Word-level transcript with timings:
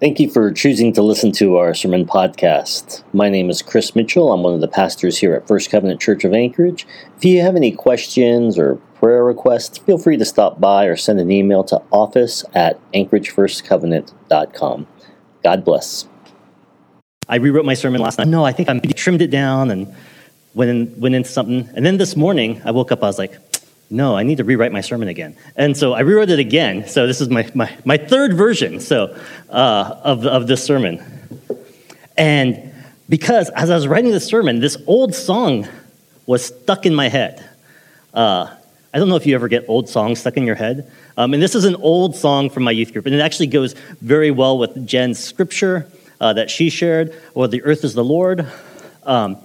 Thank 0.00 0.18
you 0.18 0.30
for 0.30 0.50
choosing 0.50 0.94
to 0.94 1.02
listen 1.02 1.30
to 1.32 1.58
our 1.58 1.74
sermon 1.74 2.06
podcast. 2.06 3.04
My 3.12 3.28
name 3.28 3.50
is 3.50 3.60
Criss 3.60 3.94
Mitchell. 3.94 4.32
I'm 4.32 4.42
one 4.42 4.54
of 4.54 4.62
the 4.62 4.68
pastors 4.68 5.18
here 5.18 5.34
at 5.34 5.46
First 5.46 5.70
Covenant 5.70 6.00
Church 6.00 6.24
of 6.24 6.32
Anchorage. 6.32 6.86
If 7.18 7.24
you 7.26 7.42
have 7.42 7.54
any 7.54 7.70
questions 7.70 8.58
or 8.58 8.76
prayer 8.94 9.22
requests, 9.22 9.76
feel 9.76 9.98
free 9.98 10.16
to 10.16 10.24
stop 10.24 10.58
by 10.58 10.86
or 10.86 10.96
send 10.96 11.20
an 11.20 11.30
email 11.30 11.62
to 11.64 11.82
office 11.92 12.46
at 12.54 12.80
anchoragefirstcovenant.com. 12.92 14.86
God 15.44 15.64
bless. 15.66 16.08
I 17.28 17.36
rewrote 17.36 17.66
my 17.66 17.74
sermon 17.74 18.00
last 18.00 18.16
night. 18.16 18.28
No, 18.28 18.42
I 18.42 18.52
think 18.52 18.70
I 18.70 18.78
trimmed 18.78 19.20
it 19.20 19.30
down 19.30 19.70
and 19.70 19.94
went, 20.54 20.70
in, 20.70 20.98
went 20.98 21.14
into 21.14 21.28
something. 21.28 21.68
And 21.74 21.84
then 21.84 21.98
this 21.98 22.16
morning, 22.16 22.62
I 22.64 22.70
woke 22.70 22.90
up, 22.90 23.02
I 23.02 23.06
was 23.06 23.18
like, 23.18 23.36
no, 23.90 24.16
I 24.16 24.22
need 24.22 24.38
to 24.38 24.44
rewrite 24.44 24.70
my 24.70 24.80
sermon 24.80 25.08
again. 25.08 25.36
And 25.56 25.76
so 25.76 25.92
I 25.92 26.00
rewrote 26.00 26.30
it 26.30 26.38
again. 26.38 26.86
So 26.86 27.08
this 27.08 27.20
is 27.20 27.28
my, 27.28 27.50
my, 27.54 27.76
my 27.84 27.96
third 27.96 28.34
version 28.34 28.78
so, 28.78 29.18
uh, 29.50 30.00
of, 30.04 30.24
of 30.26 30.46
this 30.46 30.62
sermon. 30.62 31.02
And 32.16 32.72
because 33.08 33.50
as 33.50 33.68
I 33.68 33.74
was 33.74 33.88
writing 33.88 34.12
the 34.12 34.20
sermon, 34.20 34.60
this 34.60 34.76
old 34.86 35.14
song 35.14 35.66
was 36.26 36.44
stuck 36.44 36.86
in 36.86 36.94
my 36.94 37.08
head. 37.08 37.44
Uh, 38.14 38.54
I 38.94 38.98
don't 38.98 39.08
know 39.08 39.16
if 39.16 39.26
you 39.26 39.34
ever 39.34 39.48
get 39.48 39.64
old 39.68 39.88
songs 39.88 40.20
stuck 40.20 40.36
in 40.36 40.44
your 40.44 40.54
head. 40.54 40.90
Um, 41.16 41.34
and 41.34 41.42
this 41.42 41.56
is 41.56 41.64
an 41.64 41.74
old 41.76 42.14
song 42.14 42.48
from 42.48 42.62
my 42.62 42.70
youth 42.70 42.92
group, 42.92 43.06
and 43.06 43.14
it 43.14 43.20
actually 43.20 43.48
goes 43.48 43.74
very 44.00 44.30
well 44.30 44.58
with 44.58 44.86
Jen's 44.86 45.18
scripture 45.18 45.90
uh, 46.20 46.32
that 46.34 46.50
she 46.50 46.70
shared, 46.70 47.14
or 47.34 47.48
the 47.48 47.62
earth 47.62 47.84
is 47.84 47.94
the 47.94 48.04
Lord. 48.04 48.46
Um, 49.04 49.36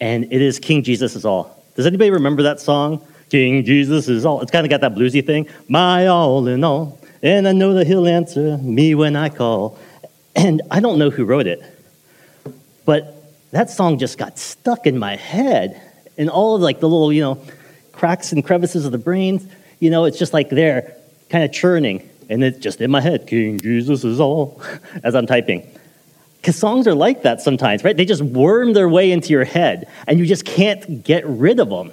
and 0.00 0.24
it 0.24 0.42
is 0.42 0.58
King 0.58 0.82
Jesus 0.82 1.14
is 1.14 1.24
all. 1.24 1.62
Does 1.74 1.86
anybody 1.86 2.10
remember 2.10 2.44
that 2.44 2.60
song? 2.60 3.06
King 3.30 3.64
Jesus 3.64 4.08
is 4.08 4.24
all. 4.24 4.40
It's 4.40 4.50
kind 4.50 4.64
of 4.64 4.70
got 4.70 4.80
that 4.82 4.94
bluesy 4.94 5.24
thing. 5.24 5.48
My 5.68 6.06
all 6.06 6.46
in 6.46 6.62
all. 6.62 7.00
And 7.22 7.48
I 7.48 7.52
know 7.52 7.74
that 7.74 7.86
he'll 7.86 8.06
answer 8.06 8.58
me 8.58 8.94
when 8.94 9.16
I 9.16 9.28
call. 9.28 9.78
And 10.34 10.62
I 10.70 10.80
don't 10.80 10.98
know 10.98 11.10
who 11.10 11.24
wrote 11.24 11.46
it, 11.46 11.62
but 12.84 13.16
that 13.52 13.70
song 13.70 13.98
just 13.98 14.18
got 14.18 14.38
stuck 14.38 14.86
in 14.86 14.98
my 14.98 15.16
head. 15.16 15.80
And 16.18 16.28
all 16.28 16.56
of 16.56 16.62
like 16.62 16.80
the 16.80 16.88
little, 16.88 17.12
you 17.12 17.22
know, 17.22 17.42
cracks 17.92 18.32
and 18.32 18.44
crevices 18.44 18.84
of 18.84 18.92
the 18.92 18.98
brains, 18.98 19.46
you 19.80 19.90
know, 19.90 20.04
it's 20.04 20.18
just 20.18 20.34
like 20.34 20.50
there, 20.50 20.94
kind 21.30 21.42
of 21.42 21.52
churning. 21.52 22.08
And 22.28 22.44
it's 22.44 22.58
just 22.58 22.80
in 22.80 22.90
my 22.90 23.00
head, 23.00 23.26
King 23.26 23.58
Jesus 23.58 24.04
is 24.04 24.20
all, 24.20 24.62
as 25.02 25.14
I'm 25.14 25.26
typing. 25.26 25.66
Because 26.36 26.56
songs 26.56 26.86
are 26.86 26.94
like 26.94 27.22
that 27.22 27.40
sometimes, 27.40 27.82
right? 27.82 27.96
They 27.96 28.04
just 28.04 28.22
worm 28.22 28.72
their 28.72 28.88
way 28.88 29.10
into 29.10 29.30
your 29.30 29.44
head, 29.44 29.90
and 30.06 30.18
you 30.18 30.26
just 30.26 30.44
can't 30.44 31.02
get 31.02 31.26
rid 31.26 31.58
of 31.58 31.70
them. 31.70 31.90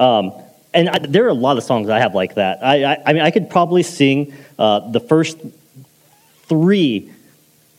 Um, 0.00 0.32
and 0.72 0.88
I, 0.88 0.98
there 0.98 1.26
are 1.26 1.28
a 1.28 1.34
lot 1.34 1.58
of 1.58 1.62
songs 1.62 1.88
I 1.90 1.98
have 1.98 2.14
like 2.14 2.36
that. 2.36 2.64
I, 2.64 2.94
I, 2.94 3.02
I 3.06 3.12
mean, 3.12 3.22
I 3.22 3.30
could 3.30 3.50
probably 3.50 3.82
sing 3.82 4.32
uh, 4.58 4.90
the 4.90 5.00
first 5.00 5.38
three, 6.44 7.12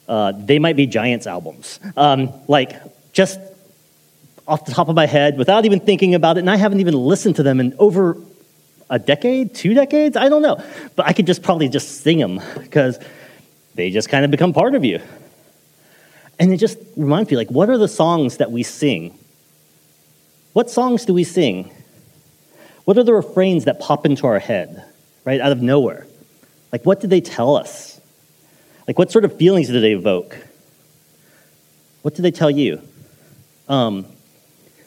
uh, 0.08 0.34
They 0.34 0.60
Might 0.60 0.76
Be 0.76 0.86
Giants 0.86 1.26
albums. 1.26 1.80
Um, 1.98 2.32
like, 2.48 2.80
just 3.12 3.40
off 4.48 4.66
the 4.66 4.72
top 4.72 4.88
of 4.88 4.96
my 4.96 5.08
head 5.08 5.38
without 5.38 5.66
even 5.66 5.80
thinking 5.80 6.14
about 6.14 6.38
it. 6.38 6.42
And 6.42 6.50
I 6.50 6.58
haven't 6.58 6.80
even 6.80 6.94
listened 6.94 7.38
to 7.38 7.44
them 7.44 7.60
in 7.60 7.74
over 7.80 8.18
a 8.90 9.00
decade, 9.00 9.56
two 9.56 9.74
decades, 9.74 10.16
I 10.16 10.30
don't 10.30 10.42
know. 10.42 10.64
But 10.96 11.08
I 11.08 11.14
could 11.14 11.26
just 11.26 11.42
probably 11.42 11.70
just 11.70 12.02
sing 12.02 12.20
them 12.20 12.40
because 12.60 13.00
they 13.74 13.90
just 13.90 14.10
kind 14.10 14.26
of 14.26 14.32
become 14.32 14.54
part 14.54 14.76
of 14.76 14.86
you. 14.86 15.00
And 16.38 16.54
it 16.54 16.58
just 16.58 16.78
reminds 16.96 17.32
me 17.32 17.38
like, 17.38 17.50
what 17.50 17.70
are 17.70 17.78
the 17.78 17.88
songs 17.88 18.38
that 18.38 18.52
we 18.52 18.64
sing? 18.64 19.18
What 20.54 20.70
songs 20.70 21.06
do 21.06 21.14
we 21.14 21.24
sing? 21.24 21.72
What 22.86 22.98
are 22.98 23.04
the 23.04 23.14
refrains 23.14 23.66
that 23.66 23.80
pop 23.80 24.06
into 24.06 24.28
our 24.28 24.40
head, 24.40 24.84
right, 25.24 25.40
out 25.40 25.52
of 25.52 25.62
nowhere? 25.62 26.08
Like, 26.72 26.86
what 26.86 27.00
did 27.00 27.10
they 27.10 27.22
tell 27.22 27.56
us? 27.56 28.00
Like, 28.88 28.98
what 28.98 29.12
sort 29.12 29.26
of 29.26 29.38
feelings 29.38 29.68
did 29.68 29.82
they 29.82 29.92
evoke? 29.92 30.38
What 32.02 32.16
did 32.16 32.24
they 32.24 32.32
tell 32.32 32.50
you? 32.50 32.82
Um, 33.68 34.06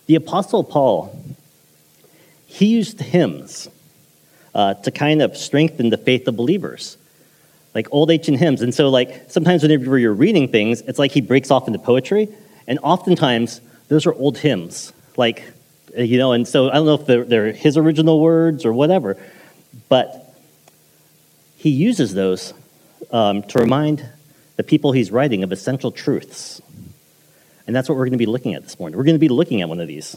the 0.06 0.16
Apostle 0.16 0.64
Paul, 0.64 1.18
he 2.46 2.66
used 2.66 3.00
hymns 3.00 3.68
uh, 4.54 4.74
to 4.74 4.90
kind 4.90 5.22
of 5.22 5.36
strengthen 5.36 5.90
the 5.90 5.96
faith 5.96 6.26
of 6.28 6.36
believers, 6.36 6.96
like 7.74 7.88
old 7.92 8.10
ancient 8.10 8.38
hymns. 8.38 8.62
And 8.62 8.74
so, 8.74 8.88
like, 8.88 9.30
sometimes 9.30 9.62
whenever 9.62 9.98
you're 9.98 10.12
reading 10.12 10.48
things, 10.48 10.80
it's 10.82 10.98
like 10.98 11.12
he 11.12 11.20
breaks 11.20 11.50
off 11.50 11.66
into 11.66 11.78
poetry, 11.78 12.28
and 12.66 12.78
oftentimes 12.82 13.60
those 13.88 14.06
are 14.06 14.14
old 14.14 14.38
hymns, 14.38 14.92
like 15.16 15.44
you 15.96 16.18
know, 16.18 16.32
and 16.32 16.46
so 16.46 16.68
I 16.70 16.74
don't 16.74 16.86
know 16.86 16.94
if 16.94 17.06
they're, 17.06 17.24
they're 17.24 17.52
his 17.52 17.76
original 17.76 18.20
words 18.20 18.64
or 18.64 18.72
whatever, 18.72 19.16
but 19.88 20.34
he 21.56 21.70
uses 21.70 22.14
those 22.14 22.52
um, 23.10 23.42
to 23.44 23.58
remind 23.58 24.04
the 24.56 24.62
people 24.62 24.92
he's 24.92 25.10
writing 25.10 25.42
of 25.42 25.52
essential 25.52 25.90
truths. 25.90 26.60
And 27.66 27.74
that's 27.74 27.88
what 27.88 27.96
we're 27.96 28.04
going 28.04 28.12
to 28.12 28.18
be 28.18 28.26
looking 28.26 28.54
at 28.54 28.62
this 28.62 28.78
morning. 28.78 28.96
We're 28.98 29.04
going 29.04 29.14
to 29.14 29.20
be 29.20 29.28
looking 29.28 29.62
at 29.62 29.68
one 29.68 29.80
of 29.80 29.88
these. 29.88 30.16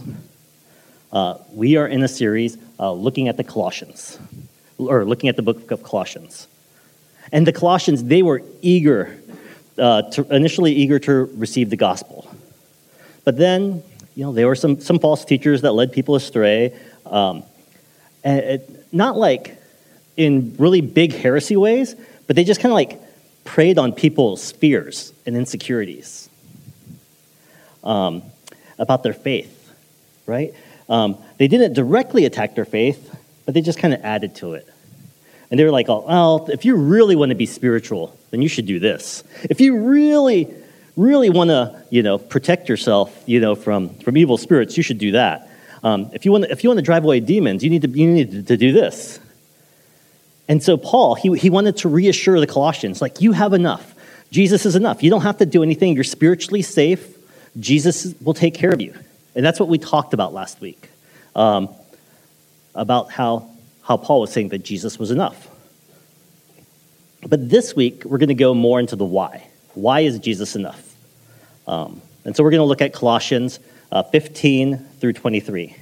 Uh, 1.12 1.38
we 1.54 1.78
are 1.78 1.88
in 1.88 2.04
a 2.04 2.08
series 2.08 2.58
uh, 2.80 2.92
looking 2.92 3.30
at 3.30 3.38
the 3.38 3.44
Colossians, 3.44 4.20
or 4.78 5.06
looking 5.06 5.30
at 5.30 5.38
the 5.38 5.42
book 5.42 5.72
of 5.72 5.84
Colossians. 5.84 6.48
And 7.32 7.48
the 7.48 7.54
Colossians, 7.54 8.04
they 8.04 8.22
were 8.22 8.42
eager, 8.62 9.18
uh, 9.78 10.04
to, 10.12 10.36
initially 10.36 10.74
eager 10.74 11.00
to 11.00 11.32
receive 11.36 11.70
the 11.70 11.78
gospel. 11.78 12.30
But 13.24 13.38
then 13.38 13.84
you 14.17 14.23
know, 14.23 14.31
there 14.31 14.47
were 14.47 14.55
some, 14.55 14.79
some 14.79 14.97
false 14.97 15.23
teachers 15.23 15.61
that 15.61 15.73
led 15.73 15.91
people 15.91 16.16
astray. 16.16 16.75
Um, 17.05 17.44
and 18.23 18.39
it, 18.39 18.91
not 18.91 19.16
like 19.16 19.55
in 20.16 20.55
really 20.57 20.81
big 20.81 21.13
heresy 21.13 21.55
ways, 21.55 21.95
but 22.25 22.35
they 22.35 22.44
just 22.44 22.59
kind 22.59 22.72
of 22.72 22.73
like 22.73 23.00
preyed 23.44 23.78
on 23.78 23.94
people's 23.94 24.51
fears 24.53 25.13
and 25.28 25.38
insecurities 25.38 26.29
um, 27.83 28.23
about 28.79 29.03
their 29.03 29.13
faith, 29.13 29.72
right? 30.25 30.51
Um, 30.89 31.19
they 31.38 31.47
didn't 31.47 31.73
directly 31.73 32.25
attack 32.25 32.55
their 32.55 32.66
faith, 32.66 33.16
but 33.45 33.53
they 33.53 33.61
just 33.61 33.78
kind 33.78 33.94
of 33.94 34.03
added 34.03 34.34
to 34.38 34.55
it. 34.55 34.67
And 35.51 35.59
they 35.59 35.63
were 35.63 35.69
like, 35.69 35.89
oh, 35.89 36.03
well, 36.07 36.49
if 36.51 36.66
you 36.66 36.75
really 36.75 37.16
want 37.16 37.29
to 37.29 37.35
be 37.35 37.45
spiritual, 37.45 38.17
then 38.31 38.41
you 38.41 38.49
should 38.49 38.66
do 38.66 38.79
this. 38.79 39.23
If 39.44 39.61
you 39.61 39.78
really 39.78 40.51
really 40.97 41.30
want 41.30 41.50
to, 41.50 41.84
you 41.90 42.03
know, 42.03 42.18
protect 42.18 42.68
yourself, 42.68 43.24
you 43.25 43.40
know, 43.40 43.56
from, 43.56 43.90
from 44.00 44.18
evil 44.18 44.38
spirits, 44.38 44.75
you 44.75 44.84
should 44.84 44.97
do 44.97 45.12
that. 45.12 45.50
Um, 45.84 46.09
if, 46.12 46.25
you 46.25 46.31
want 46.31 46.46
to, 46.46 46.52
if 46.52 46.63
you 46.63 46.69
want 46.69 46.80
to 46.80 46.84
drive 46.84 47.03
away 47.03 47.19
demons, 47.19 47.63
you 47.63 47.69
need 47.69 47.84
to, 47.84 47.90
you 47.90 48.12
need 48.12 48.47
to 48.47 48.58
do 48.58 48.74
this. 48.74 49.19
And 50.50 50.62
so 50.62 50.75
Paul, 50.75 51.16
he, 51.16 51.38
he 51.38 51.50
wanted 51.50 51.78
to 51.78 51.90
reassure 51.90 52.40
the 52.40 52.47
Colossians, 52.47 53.02
like, 53.02 53.22
you 53.22 53.31
have 53.31 53.53
enough. 53.53 53.94
Jesus 54.31 54.66
is 54.66 54.75
enough. 54.75 55.03
You 55.03 55.09
don't 55.09 55.22
have 55.22 55.38
to 55.38 55.46
do 55.46 55.62
anything. 55.62 55.94
You're 55.94 56.03
spiritually 56.03 56.62
safe. 56.62 57.16
Jesus 57.59 58.14
will 58.22 58.34
take 58.34 58.56
care 58.56 58.72
of 58.72 58.81
you. 58.81 58.94
And 59.35 59.46
that's 59.46 59.59
what 59.59 59.69
we 59.69 59.78
talked 59.78 60.14
about 60.14 60.34
last 60.34 60.59
week, 60.59 60.90
um, 61.35 61.69
about 62.74 63.12
how, 63.12 63.50
how 63.84 63.97
Paul 63.97 64.22
was 64.22 64.31
saying 64.31 64.50
that 64.50 64.64
Jesus 64.64 64.97
was 64.97 65.12
enough. 65.12 65.47
But 67.28 67.50
this 67.50 67.75
week, 67.75 68.03
we're 68.06 68.18
going 68.18 68.29
to 68.29 68.35
go 68.35 68.53
more 68.53 68.79
into 68.79 68.96
the 68.96 69.06
why. 69.06 69.47
Why 69.74 70.02
is 70.02 70.18
Jesus 70.18 70.56
enough? 70.56 70.87
Um, 71.67 72.01
and 72.25 72.35
so 72.35 72.44
we're 72.44 72.51
going 72.51 72.59
to 72.59 72.66
look 72.66 72.81
at 72.81 72.94
Colossians 72.94 73.59
uh, 73.91 74.03
15 74.03 74.78
through 75.00 75.13
23. 75.13 75.75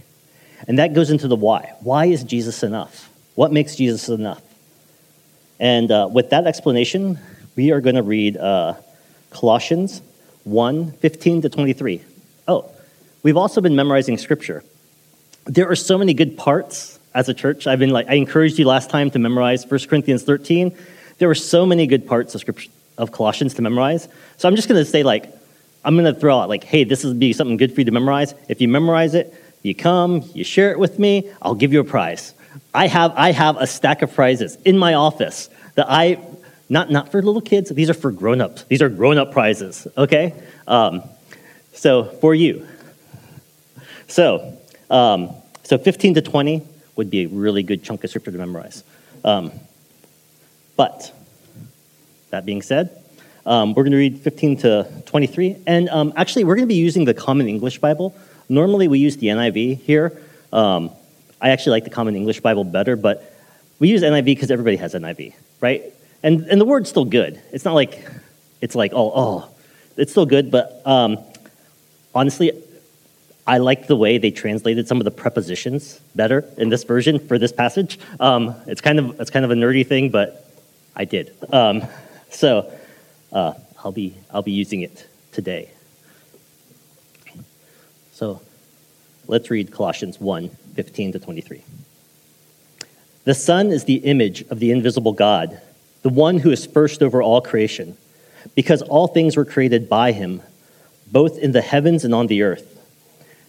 And 0.68 0.80
that 0.80 0.94
goes 0.94 1.12
into 1.12 1.28
the 1.28 1.36
why. 1.36 1.74
Why 1.82 2.06
is 2.06 2.24
Jesus 2.24 2.64
enough? 2.64 3.10
What 3.36 3.52
makes 3.52 3.76
Jesus 3.76 4.10
enough? 4.10 4.42
And 5.60 5.92
uh, 5.92 6.10
with 6.12 6.32
that 6.32 6.48
explanation, 6.48 7.20
we 7.56 7.72
are 7.72 7.82
going 7.82 7.96
to 7.96 8.04
read 8.04 8.38
uh, 8.38 8.76
Colossians 9.30 10.02
1 10.44 10.92
15 10.94 11.42
to 11.44 11.50
23. 11.50 12.02
Oh, 12.48 12.72
we've 13.24 13.38
also 13.38 13.62
been 13.62 13.76
memorizing 13.76 14.18
scripture. 14.18 14.64
There 15.46 15.70
are 15.70 15.76
so 15.76 15.98
many 15.98 16.14
good 16.14 16.38
parts 16.38 17.00
as 17.14 17.30
a 17.30 17.34
church. 17.34 17.68
I've 17.68 17.80
been 17.80 17.92
like, 17.92 18.08
I 18.08 18.16
encouraged 18.16 18.60
you 18.60 18.66
last 18.66 18.90
time 18.90 19.10
to 19.12 19.20
memorize 19.20 19.66
1 19.66 19.80
Corinthians 19.88 20.24
13. 20.24 20.76
There 21.18 21.28
were 21.28 21.36
so 21.36 21.66
many 21.66 21.88
good 21.88 22.06
parts 22.06 22.36
of 22.36 22.42
scripture 22.42 22.70
of 22.98 23.12
Colossians 23.12 23.54
to 23.56 23.62
memorize. 23.62 24.08
So 24.38 24.48
I'm 24.48 24.56
just 24.56 24.68
going 24.68 24.84
to 24.84 24.90
say, 24.90 25.04
like, 25.04 25.32
I'm 25.86 25.96
going 25.96 26.12
to 26.12 26.20
throw 26.20 26.40
out, 26.40 26.50
like, 26.50 26.64
hey, 26.64 26.84
this 26.84 27.04
would 27.04 27.20
be 27.20 27.32
something 27.32 27.58
good 27.58 27.72
for 27.74 27.82
you 27.82 27.86
to 27.86 27.92
memorize. 27.92 28.34
If 28.50 28.60
you 28.60 28.68
memorize 28.68 29.14
it, 29.14 29.34
you 29.62 29.76
come, 29.76 30.24
you 30.34 30.44
share 30.44 30.72
it 30.72 30.80
with 30.80 30.98
me, 30.98 31.32
I'll 31.42 31.56
give 31.56 31.72
you 31.72 31.80
a 31.80 31.84
prize. 31.84 32.34
I 32.74 32.88
have, 32.88 33.14
I 33.16 33.32
have 33.32 33.58
a 33.58 33.68
stack 33.68 34.02
of 34.02 34.14
prizes 34.14 34.58
in 34.66 34.78
my 34.78 34.96
office 34.96 35.50
that 35.76 35.86
I, 35.88 36.20
not, 36.70 36.90
not 36.90 37.12
for 37.12 37.22
little 37.22 37.42
kids, 37.42 37.70
these 37.70 37.90
are 37.90 37.94
for 37.94 38.12
grown 38.12 38.42
ups. 38.42 38.64
These 38.64 38.82
are 38.82 38.90
grown 38.90 39.20
up 39.20 39.32
prizes, 39.32 39.88
okay? 39.96 40.34
Um, 40.68 41.04
so 41.74 42.06
for 42.06 42.34
you. 42.34 42.68
So, 44.08 44.58
um, 44.90 45.36
so 45.64 45.78
15 45.78 46.16
to 46.16 46.22
20 46.22 46.64
would 46.96 47.12
be 47.12 47.26
a 47.26 47.28
really 47.28 47.62
good 47.62 47.84
chunk 47.84 48.04
of 48.04 48.10
scripture 48.10 48.32
to 48.32 48.38
memorize. 48.38 48.84
Um, 49.24 49.52
but, 50.76 51.14
that 52.32 52.46
being 52.46 52.64
said, 52.64 53.05
um, 53.46 53.74
we're 53.74 53.84
going 53.84 53.92
to 53.92 53.98
read 53.98 54.20
15 54.20 54.58
to 54.58 54.88
23. 55.06 55.58
And 55.68 55.90
um, 55.90 56.14
actually, 56.16 56.44
we're 56.44 56.56
going 56.56 56.68
to 56.68 56.74
be 56.74 56.76
using 56.76 57.06
the 57.06 57.14
Common 57.14 57.48
English 57.48 57.80
Bible. 57.80 58.16
Normally, 58.50 58.88
we 58.88 59.00
use 59.00 59.18
the 59.18 59.28
NIV 59.28 59.82
here. 59.82 60.22
Um, 60.52 60.92
I 61.42 61.50
actually 61.50 61.72
like 61.72 61.84
the 61.84 61.90
Common 61.90 62.16
English 62.16 62.40
Bible 62.40 62.64
better, 62.64 62.96
but 62.96 63.34
we 63.80 63.90
use 63.90 64.02
NIV 64.02 64.26
because 64.26 64.52
everybody 64.52 64.78
has 64.78 64.94
NIV, 64.94 65.34
right? 65.62 65.84
And, 66.24 66.46
and 66.46 66.60
the 66.60 66.66
word's 66.66 66.90
still 66.90 67.06
good. 67.06 67.40
It's 67.52 67.66
not 67.66 67.74
like 67.74 68.08
it's 68.62 68.74
like, 68.74 68.94
oh, 68.94 69.12
oh, 69.14 69.50
it's 69.98 70.12
still 70.12 70.26
good, 70.26 70.50
but 70.50 70.82
um, 70.86 71.20
honestly, 72.14 72.52
I 73.46 73.60
like 73.60 73.86
the 73.88 73.96
way 73.96 74.18
they 74.18 74.32
translated 74.32 74.88
some 74.88 75.00
of 75.00 75.06
the 75.06 75.12
prepositions 75.12 76.00
better 76.16 76.44
in 76.58 76.70
this 76.70 76.84
version 76.84 77.20
for 77.20 77.38
this 77.38 77.52
passage. 77.52 78.00
Um, 78.20 78.56
it's 78.66 78.82
kind 78.82 78.98
of 78.98 79.20
it's 79.20 79.30
kind 79.30 79.46
of 79.46 79.52
a 79.52 79.54
nerdy 79.54 79.86
thing, 79.86 80.10
but 80.10 80.52
I 80.96 81.06
did. 81.06 81.32
Um, 81.54 81.84
so 82.32 82.74
uh, 83.36 83.54
I'll 83.84 83.92
be 83.92 84.16
I'll 84.32 84.42
be 84.42 84.52
using 84.52 84.82
it 84.82 85.08
today. 85.32 85.70
So 88.14 88.42
let's 89.28 89.52
read 89.52 89.72
Colossians 89.72 90.20
1, 90.20 90.50
15 90.74 91.12
to 91.12 91.20
23. 91.20 91.64
The 93.26 93.34
Son 93.36 93.72
is 93.72 93.84
the 93.84 93.98
image 93.98 94.42
of 94.50 94.60
the 94.60 94.72
invisible 94.72 95.14
God, 95.14 95.62
the 96.02 96.10
one 96.10 96.40
who 96.40 96.50
is 96.50 96.66
first 96.66 97.04
over 97.04 97.22
all 97.22 97.42
creation, 97.42 97.98
because 98.56 98.82
all 98.82 99.08
things 99.08 99.38
were 99.38 99.46
created 99.46 99.88
by 99.88 100.14
him, 100.14 100.42
both 101.12 101.38
in 101.38 101.52
the 101.52 101.62
heavens 101.62 102.04
and 102.04 102.16
on 102.16 102.26
the 102.26 102.42
earth 102.42 102.72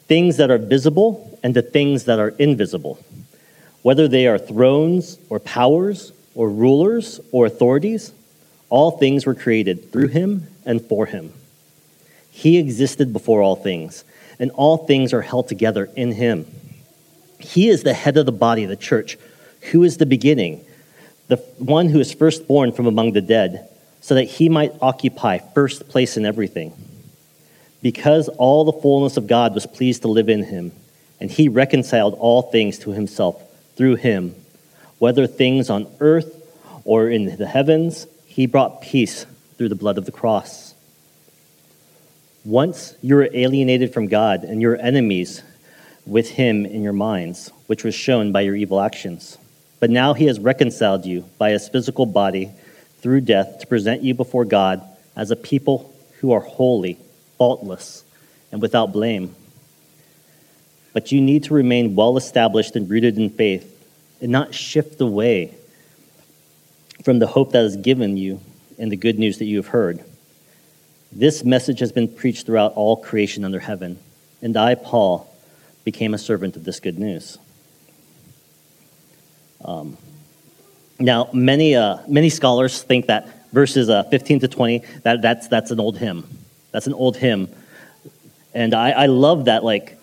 things 0.06 0.36
that 0.36 0.50
are 0.50 0.58
visible 0.58 1.38
and 1.42 1.54
the 1.54 1.62
things 1.62 2.04
that 2.04 2.18
are 2.18 2.30
invisible, 2.38 2.98
whether 3.82 4.08
they 4.08 4.26
are 4.26 4.38
thrones 4.38 5.18
or 5.28 5.40
powers 5.40 6.12
or 6.34 6.48
rulers 6.48 7.20
or 7.32 7.46
authorities, 7.46 8.12
all 8.68 8.92
things 8.92 9.26
were 9.26 9.34
created 9.34 9.92
through 9.92 10.08
him 10.08 10.46
and 10.64 10.84
for 10.84 11.06
him. 11.06 11.32
He 12.30 12.58
existed 12.58 13.12
before 13.12 13.42
all 13.42 13.56
things, 13.56 14.04
and 14.38 14.50
all 14.52 14.78
things 14.78 15.12
are 15.12 15.22
held 15.22 15.48
together 15.48 15.88
in 15.96 16.12
him. 16.12 16.46
He 17.38 17.68
is 17.68 17.82
the 17.82 17.94
head 17.94 18.16
of 18.16 18.26
the 18.26 18.32
body, 18.32 18.64
of 18.64 18.70
the 18.70 18.76
church, 18.76 19.18
who 19.72 19.82
is 19.82 19.96
the 19.96 20.06
beginning, 20.06 20.64
the 21.28 21.36
one 21.58 21.88
who 21.88 22.00
is 22.00 22.12
firstborn 22.12 22.72
from 22.72 22.86
among 22.86 23.12
the 23.12 23.20
dead, 23.20 23.68
so 24.00 24.14
that 24.14 24.24
he 24.24 24.48
might 24.48 24.72
occupy 24.80 25.38
first 25.38 25.88
place 25.88 26.16
in 26.16 26.24
everything 26.24 26.72
because 27.86 28.28
all 28.28 28.64
the 28.64 28.72
fullness 28.72 29.16
of 29.16 29.28
God 29.28 29.54
was 29.54 29.64
pleased 29.64 30.02
to 30.02 30.08
live 30.08 30.28
in 30.28 30.42
him, 30.42 30.72
and 31.20 31.30
he 31.30 31.48
reconciled 31.48 32.14
all 32.14 32.42
things 32.42 32.80
to 32.80 32.90
himself 32.90 33.40
through 33.76 33.94
him, 33.94 34.34
whether 34.98 35.28
things 35.28 35.70
on 35.70 35.86
earth 36.00 36.34
or 36.84 37.08
in 37.08 37.36
the 37.36 37.46
heavens, 37.46 38.08
he 38.36 38.44
brought 38.44 38.82
peace 38.82 39.24
through 39.56 39.70
the 39.70 39.74
blood 39.74 39.96
of 39.96 40.04
the 40.04 40.12
cross. 40.12 40.74
Once 42.44 42.94
you 43.00 43.14
were 43.14 43.30
alienated 43.32 43.94
from 43.94 44.08
God 44.08 44.44
and 44.44 44.60
your 44.60 44.76
enemies 44.76 45.42
with 46.04 46.28
him 46.28 46.66
in 46.66 46.82
your 46.82 46.92
minds, 46.92 47.50
which 47.66 47.82
was 47.82 47.94
shown 47.94 48.32
by 48.32 48.42
your 48.42 48.54
evil 48.54 48.78
actions. 48.78 49.38
But 49.80 49.88
now 49.88 50.12
he 50.12 50.26
has 50.26 50.38
reconciled 50.38 51.06
you 51.06 51.24
by 51.38 51.52
his 51.52 51.70
physical 51.70 52.04
body 52.04 52.50
through 52.98 53.22
death 53.22 53.60
to 53.60 53.66
present 53.66 54.02
you 54.02 54.12
before 54.12 54.44
God 54.44 54.82
as 55.16 55.30
a 55.30 55.36
people 55.36 55.94
who 56.20 56.32
are 56.32 56.40
holy 56.40 56.98
faultless, 57.38 58.04
and 58.52 58.60
without 58.60 58.92
blame. 58.92 59.34
But 60.92 61.10
you 61.10 61.22
need 61.22 61.44
to 61.44 61.54
remain 61.54 61.94
well 61.94 62.18
established 62.18 62.76
and 62.76 62.90
rooted 62.90 63.16
in 63.16 63.30
faith 63.30 63.72
and 64.20 64.30
not 64.30 64.54
shift 64.54 65.00
away 65.00 65.54
from 67.06 67.20
the 67.20 67.26
hope 67.28 67.52
that 67.52 67.62
is 67.62 67.76
given 67.76 68.16
you 68.16 68.40
and 68.80 68.90
the 68.90 68.96
good 68.96 69.16
news 69.16 69.38
that 69.38 69.44
you 69.44 69.58
have 69.58 69.68
heard. 69.68 70.04
This 71.12 71.44
message 71.44 71.78
has 71.78 71.92
been 71.92 72.08
preached 72.08 72.46
throughout 72.46 72.72
all 72.72 72.96
creation 72.96 73.44
under 73.44 73.60
heaven, 73.60 74.00
and 74.42 74.56
I, 74.56 74.74
Paul, 74.74 75.32
became 75.84 76.14
a 76.14 76.18
servant 76.18 76.56
of 76.56 76.64
this 76.64 76.80
good 76.80 76.98
news. 76.98 77.38
Um, 79.64 79.96
now, 80.98 81.30
many, 81.32 81.76
uh, 81.76 81.98
many 82.08 82.28
scholars 82.28 82.82
think 82.82 83.06
that 83.06 83.52
verses 83.52 83.88
uh, 83.88 84.02
15 84.02 84.40
to 84.40 84.48
20, 84.48 84.82
that, 85.04 85.22
that's, 85.22 85.46
that's 85.46 85.70
an 85.70 85.78
old 85.78 85.98
hymn. 85.98 86.26
That's 86.72 86.88
an 86.88 86.94
old 86.94 87.16
hymn. 87.16 87.48
And 88.52 88.74
I, 88.74 88.90
I 88.90 89.06
love 89.06 89.44
that, 89.44 89.62
like, 89.62 89.96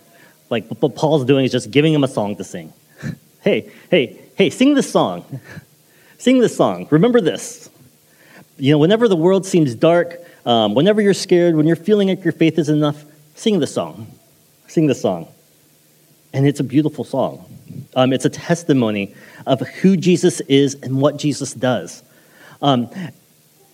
like 0.49 0.69
what 0.69 0.95
Paul's 0.95 1.25
doing 1.25 1.43
is 1.43 1.51
just 1.51 1.69
giving 1.69 1.93
him 1.93 2.05
a 2.05 2.07
song 2.07 2.37
to 2.37 2.45
sing. 2.45 2.71
hey, 3.41 3.73
hey, 3.91 4.21
hey, 4.37 4.49
sing 4.49 4.73
this 4.73 4.89
song. 4.89 5.25
sing 6.23 6.39
this 6.39 6.55
song. 6.55 6.87
Remember 6.89 7.19
this. 7.19 7.69
You 8.57 8.71
know, 8.71 8.77
whenever 8.77 9.09
the 9.09 9.15
world 9.17 9.45
seems 9.45 9.75
dark, 9.75 10.21
um, 10.45 10.73
whenever 10.73 11.01
you're 11.01 11.13
scared, 11.13 11.57
when 11.57 11.67
you're 11.67 11.75
feeling 11.75 12.07
like 12.07 12.23
your 12.23 12.31
faith 12.31 12.57
is 12.57 12.69
enough, 12.69 13.03
sing 13.35 13.59
the 13.59 13.67
song. 13.67 14.07
Sing 14.67 14.87
the 14.87 14.95
song. 14.95 15.27
And 16.31 16.47
it's 16.47 16.61
a 16.61 16.63
beautiful 16.63 17.03
song. 17.03 17.45
Um, 17.93 18.13
it's 18.13 18.23
a 18.23 18.29
testimony 18.29 19.13
of 19.45 19.59
who 19.59 19.97
Jesus 19.97 20.39
is 20.41 20.75
and 20.75 21.01
what 21.01 21.17
Jesus 21.17 21.53
does. 21.53 22.01
Um, 22.61 22.89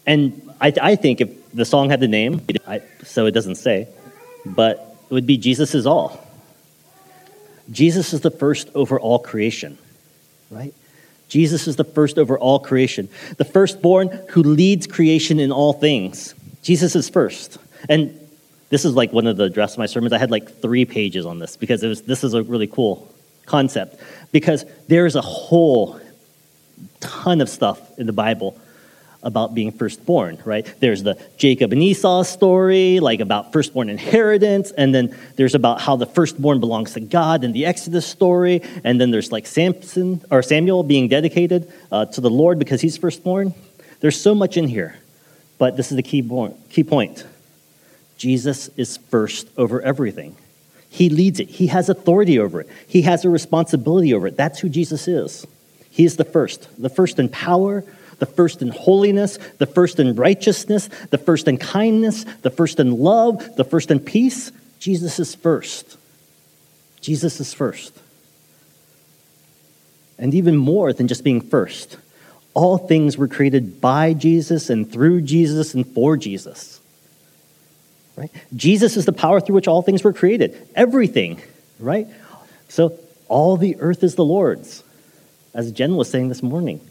and 0.07 0.41
I, 0.59 0.73
I 0.81 0.95
think 0.95 1.21
if 1.21 1.51
the 1.53 1.65
song 1.65 1.91
had 1.91 1.99
the 1.99 2.07
name, 2.07 2.41
I, 2.67 2.81
so 3.03 3.27
it 3.27 3.31
doesn't 3.31 3.55
say, 3.55 3.87
but 4.43 4.97
it 5.07 5.13
would 5.13 5.27
be 5.27 5.37
Jesus 5.37 5.75
is 5.75 5.85
all. 5.85 6.25
Jesus 7.69 8.11
is 8.11 8.21
the 8.21 8.31
first 8.31 8.69
over 8.73 8.99
all 8.99 9.19
creation, 9.19 9.77
right? 10.49 10.73
Jesus 11.29 11.67
is 11.67 11.75
the 11.75 11.83
first 11.83 12.17
over 12.17 12.37
all 12.37 12.59
creation, 12.59 13.07
the 13.37 13.45
firstborn 13.45 14.09
who 14.29 14.43
leads 14.43 14.87
creation 14.87 15.39
in 15.39 15.51
all 15.51 15.73
things. 15.73 16.35
Jesus 16.63 16.95
is 16.95 17.07
first. 17.07 17.57
And 17.87 18.19
this 18.69 18.83
is 18.83 18.95
like 18.95 19.13
one 19.13 19.27
of 19.27 19.37
the 19.37 19.45
address 19.45 19.73
of 19.73 19.79
my 19.79 19.85
sermons. 19.85 20.11
I 20.11 20.17
had 20.17 20.31
like 20.31 20.61
three 20.61 20.85
pages 20.85 21.25
on 21.25 21.39
this 21.39 21.55
because 21.55 21.83
it 21.83 21.87
was, 21.87 22.01
this 22.01 22.23
is 22.23 22.33
a 22.33 22.43
really 22.43 22.67
cool 22.67 23.07
concept 23.45 23.99
because 24.31 24.65
there 24.87 25.05
is 25.05 25.15
a 25.15 25.21
whole 25.21 25.99
ton 26.99 27.41
of 27.41 27.49
stuff 27.49 27.97
in 27.97 28.05
the 28.05 28.13
Bible 28.13 28.59
about 29.21 29.53
being 29.53 29.71
firstborn, 29.71 30.37
right? 30.45 30.65
There's 30.79 31.03
the 31.03 31.21
Jacob 31.37 31.73
and 31.73 31.83
Esau 31.83 32.23
story, 32.23 32.99
like 32.99 33.19
about 33.19 33.51
firstborn 33.51 33.89
inheritance, 33.89 34.71
and 34.71 34.95
then 34.95 35.15
there's 35.35 35.55
about 35.55 35.81
how 35.81 35.95
the 35.95 36.05
firstborn 36.05 36.59
belongs 36.59 36.93
to 36.93 36.99
God 36.99 37.43
in 37.43 37.51
the 37.51 37.65
Exodus 37.65 38.05
story, 38.05 38.61
and 38.83 38.99
then 38.99 39.11
there's 39.11 39.31
like 39.31 39.45
Samson 39.45 40.21
or 40.31 40.41
Samuel 40.41 40.83
being 40.83 41.07
dedicated 41.07 41.71
uh, 41.91 42.05
to 42.05 42.21
the 42.21 42.29
Lord 42.29 42.59
because 42.59 42.81
he's 42.81 42.97
firstborn. 42.97 43.53
There's 43.99 44.19
so 44.19 44.33
much 44.33 44.55
in 44.55 44.67
here, 44.67 44.97
but 45.57 45.75
this 45.75 45.91
is 45.91 45.97
the 45.97 46.03
key, 46.03 46.21
key 46.69 46.83
point. 46.83 47.25
Jesus 48.17 48.69
is 48.77 48.97
first 48.97 49.49
over 49.57 49.81
everything. 49.81 50.35
He 50.89 51.09
leads 51.09 51.39
it. 51.39 51.49
He 51.49 51.67
has 51.67 51.87
authority 51.89 52.39
over 52.39 52.61
it. 52.61 52.69
He 52.87 53.03
has 53.03 53.23
a 53.23 53.29
responsibility 53.29 54.13
over 54.13 54.27
it. 54.27 54.37
That's 54.37 54.59
who 54.59 54.69
Jesus 54.69 55.07
is. 55.07 55.45
He 55.91 56.03
is 56.05 56.15
the 56.15 56.23
first, 56.23 56.67
the 56.81 56.89
first 56.89 57.19
in 57.19 57.29
power, 57.29 57.83
the 58.19 58.25
first 58.25 58.61
in 58.61 58.69
holiness, 58.69 59.37
the 59.57 59.65
first 59.65 59.99
in 59.99 60.15
righteousness, 60.15 60.89
the 61.09 61.17
first 61.17 61.47
in 61.47 61.57
kindness, 61.57 62.25
the 62.41 62.49
first 62.49 62.79
in 62.79 62.99
love, 62.99 63.55
the 63.55 63.63
first 63.63 63.91
in 63.91 63.99
peace. 63.99 64.51
Jesus 64.79 65.19
is 65.19 65.35
first. 65.35 65.97
Jesus 67.01 67.39
is 67.39 67.53
first. 67.53 67.97
And 70.17 70.33
even 70.33 70.57
more 70.57 70.91
than 70.91 71.07
just 71.07 71.23
being 71.23 71.41
first, 71.41 71.97
all 72.53 72.77
things 72.77 73.17
were 73.17 73.27
created 73.27 73.79
by 73.79 74.13
Jesus 74.13 74.69
and 74.69 74.91
through 74.91 75.21
Jesus 75.21 75.73
and 75.73 75.87
for 75.87 76.17
Jesus. 76.17 76.81
Right? 78.17 78.31
Jesus 78.53 78.97
is 78.97 79.05
the 79.05 79.13
power 79.13 79.39
through 79.39 79.55
which 79.55 79.67
all 79.69 79.81
things 79.81 80.03
were 80.03 80.11
created. 80.11 80.67
Everything, 80.75 81.41
right? 81.79 82.07
So 82.67 82.99
all 83.29 83.55
the 83.55 83.77
earth 83.79 84.03
is 84.03 84.15
the 84.15 84.25
Lord's, 84.25 84.83
as 85.53 85.71
Jen 85.71 85.95
was 85.95 86.09
saying 86.09 86.27
this 86.27 86.43
morning. 86.43 86.81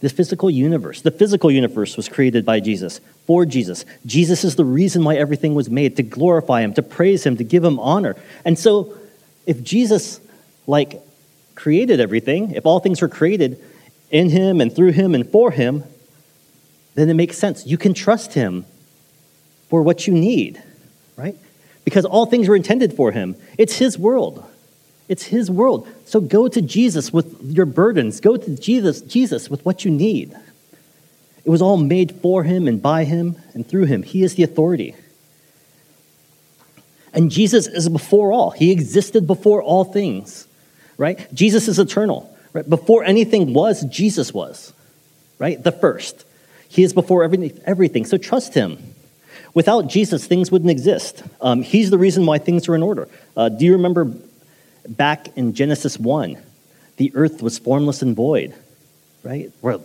The 0.00 0.10
physical 0.10 0.50
universe. 0.50 1.00
The 1.00 1.10
physical 1.10 1.50
universe 1.50 1.96
was 1.96 2.08
created 2.08 2.44
by 2.44 2.60
Jesus, 2.60 3.00
for 3.26 3.46
Jesus. 3.46 3.84
Jesus 4.04 4.44
is 4.44 4.56
the 4.56 4.64
reason 4.64 5.04
why 5.04 5.16
everything 5.16 5.54
was 5.54 5.70
made, 5.70 5.96
to 5.96 6.02
glorify 6.02 6.60
him, 6.60 6.74
to 6.74 6.82
praise 6.82 7.24
him, 7.24 7.36
to 7.38 7.44
give 7.44 7.64
him 7.64 7.78
honor. 7.80 8.14
And 8.44 8.58
so, 8.58 8.94
if 9.46 9.62
Jesus, 9.62 10.20
like, 10.66 11.00
created 11.54 11.98
everything, 11.98 12.50
if 12.50 12.66
all 12.66 12.80
things 12.80 13.00
were 13.00 13.08
created 13.08 13.58
in 14.10 14.28
him 14.28 14.60
and 14.60 14.74
through 14.74 14.92
him 14.92 15.14
and 15.14 15.26
for 15.28 15.50
him, 15.50 15.84
then 16.94 17.08
it 17.08 17.14
makes 17.14 17.38
sense. 17.38 17.66
You 17.66 17.78
can 17.78 17.94
trust 17.94 18.34
him 18.34 18.66
for 19.68 19.82
what 19.82 20.06
you 20.06 20.12
need, 20.12 20.62
right? 21.16 21.36
Because 21.84 22.04
all 22.04 22.26
things 22.26 22.48
were 22.48 22.56
intended 22.56 22.92
for 22.92 23.12
him. 23.12 23.36
It's 23.58 23.76
his 23.76 23.98
world. 23.98 24.44
It's 25.08 25.24
his 25.24 25.50
world. 25.50 25.88
So 26.04 26.20
go 26.20 26.48
to 26.48 26.60
Jesus 26.60 27.12
with 27.12 27.40
your 27.42 27.66
burdens. 27.66 28.20
Go 28.20 28.36
to 28.36 28.56
Jesus, 28.56 29.00
Jesus 29.00 29.48
with 29.48 29.64
what 29.64 29.84
you 29.84 29.90
need. 29.90 30.36
It 31.44 31.50
was 31.50 31.62
all 31.62 31.76
made 31.76 32.12
for 32.16 32.42
him 32.42 32.66
and 32.66 32.82
by 32.82 33.04
him 33.04 33.36
and 33.54 33.66
through 33.66 33.84
him. 33.84 34.02
He 34.02 34.24
is 34.24 34.34
the 34.34 34.42
authority. 34.42 34.96
And 37.12 37.30
Jesus 37.30 37.66
is 37.66 37.88
before 37.88 38.32
all. 38.32 38.50
He 38.50 38.72
existed 38.72 39.26
before 39.26 39.62
all 39.62 39.84
things, 39.84 40.46
right? 40.98 41.32
Jesus 41.32 41.68
is 41.68 41.78
eternal. 41.78 42.32
Right? 42.56 42.68
Before 42.68 43.04
anything 43.04 43.52
was, 43.52 43.82
Jesus 43.82 44.32
was, 44.32 44.72
right? 45.38 45.62
The 45.62 45.72
first. 45.72 46.24
He 46.70 46.82
is 46.82 46.94
before 46.94 47.22
everything. 47.22 48.06
So 48.06 48.16
trust 48.16 48.54
him. 48.54 48.78
Without 49.52 49.88
Jesus, 49.88 50.26
things 50.26 50.50
wouldn't 50.50 50.70
exist. 50.70 51.22
Um, 51.42 51.60
he's 51.60 51.90
the 51.90 51.98
reason 51.98 52.24
why 52.24 52.38
things 52.38 52.66
are 52.68 52.74
in 52.74 52.82
order. 52.82 53.08
Uh, 53.36 53.50
do 53.50 53.66
you 53.66 53.72
remember 53.72 54.10
back 54.88 55.36
in 55.36 55.54
Genesis 55.54 55.98
1, 55.98 56.36
the 56.96 57.12
earth 57.14 57.42
was 57.42 57.58
formless 57.58 58.02
and 58.02 58.16
void, 58.16 58.54
right? 59.22 59.52
Where, 59.60 59.78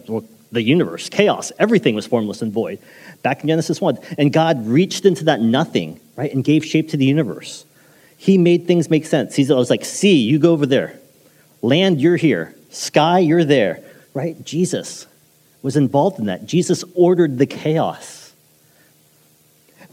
the 0.51 0.61
universe, 0.61 1.09
chaos, 1.09 1.51
everything 1.57 1.95
was 1.95 2.05
formless 2.05 2.41
and 2.41 2.51
void 2.51 2.79
back 3.23 3.41
in 3.41 3.47
Genesis 3.47 3.79
1. 3.79 3.97
And 4.17 4.33
God 4.33 4.67
reached 4.67 5.05
into 5.05 5.25
that 5.25 5.39
nothing, 5.39 5.99
right, 6.15 6.33
and 6.33 6.43
gave 6.43 6.65
shape 6.65 6.89
to 6.89 6.97
the 6.97 7.05
universe. 7.05 7.65
He 8.17 8.37
made 8.37 8.67
things 8.67 8.89
make 8.89 9.05
sense. 9.05 9.35
He 9.35 9.45
was 9.45 9.69
like, 9.69 9.85
sea, 9.85 10.17
you 10.17 10.39
go 10.39 10.51
over 10.51 10.65
there. 10.65 10.99
Land, 11.61 12.01
you're 12.01 12.17
here. 12.17 12.53
Sky, 12.69 13.19
you're 13.19 13.45
there, 13.45 13.83
right? 14.13 14.43
Jesus 14.43 15.07
was 15.61 15.77
involved 15.77 16.19
in 16.19 16.25
that. 16.25 16.45
Jesus 16.45 16.83
ordered 16.95 17.37
the 17.37 17.45
chaos. 17.45 18.33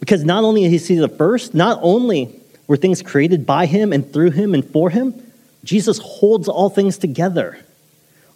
Because 0.01 0.25
not 0.25 0.45
only 0.45 0.65
is 0.65 0.73
he 0.73 0.79
see 0.79 0.97
the 0.97 1.09
first, 1.09 1.55
not 1.55 1.79
only 1.83 2.38
were 2.69 2.77
things 2.77 3.03
created 3.03 3.45
by 3.45 3.67
him 3.67 3.93
and 3.93 4.13
through 4.13 4.31
him 4.31 4.55
and 4.55 4.65
for 4.65 4.91
him, 4.91 5.15
Jesus 5.65 5.99
holds 5.99 6.49
all 6.49 6.71
things 6.71 6.99
together. 6.99 7.59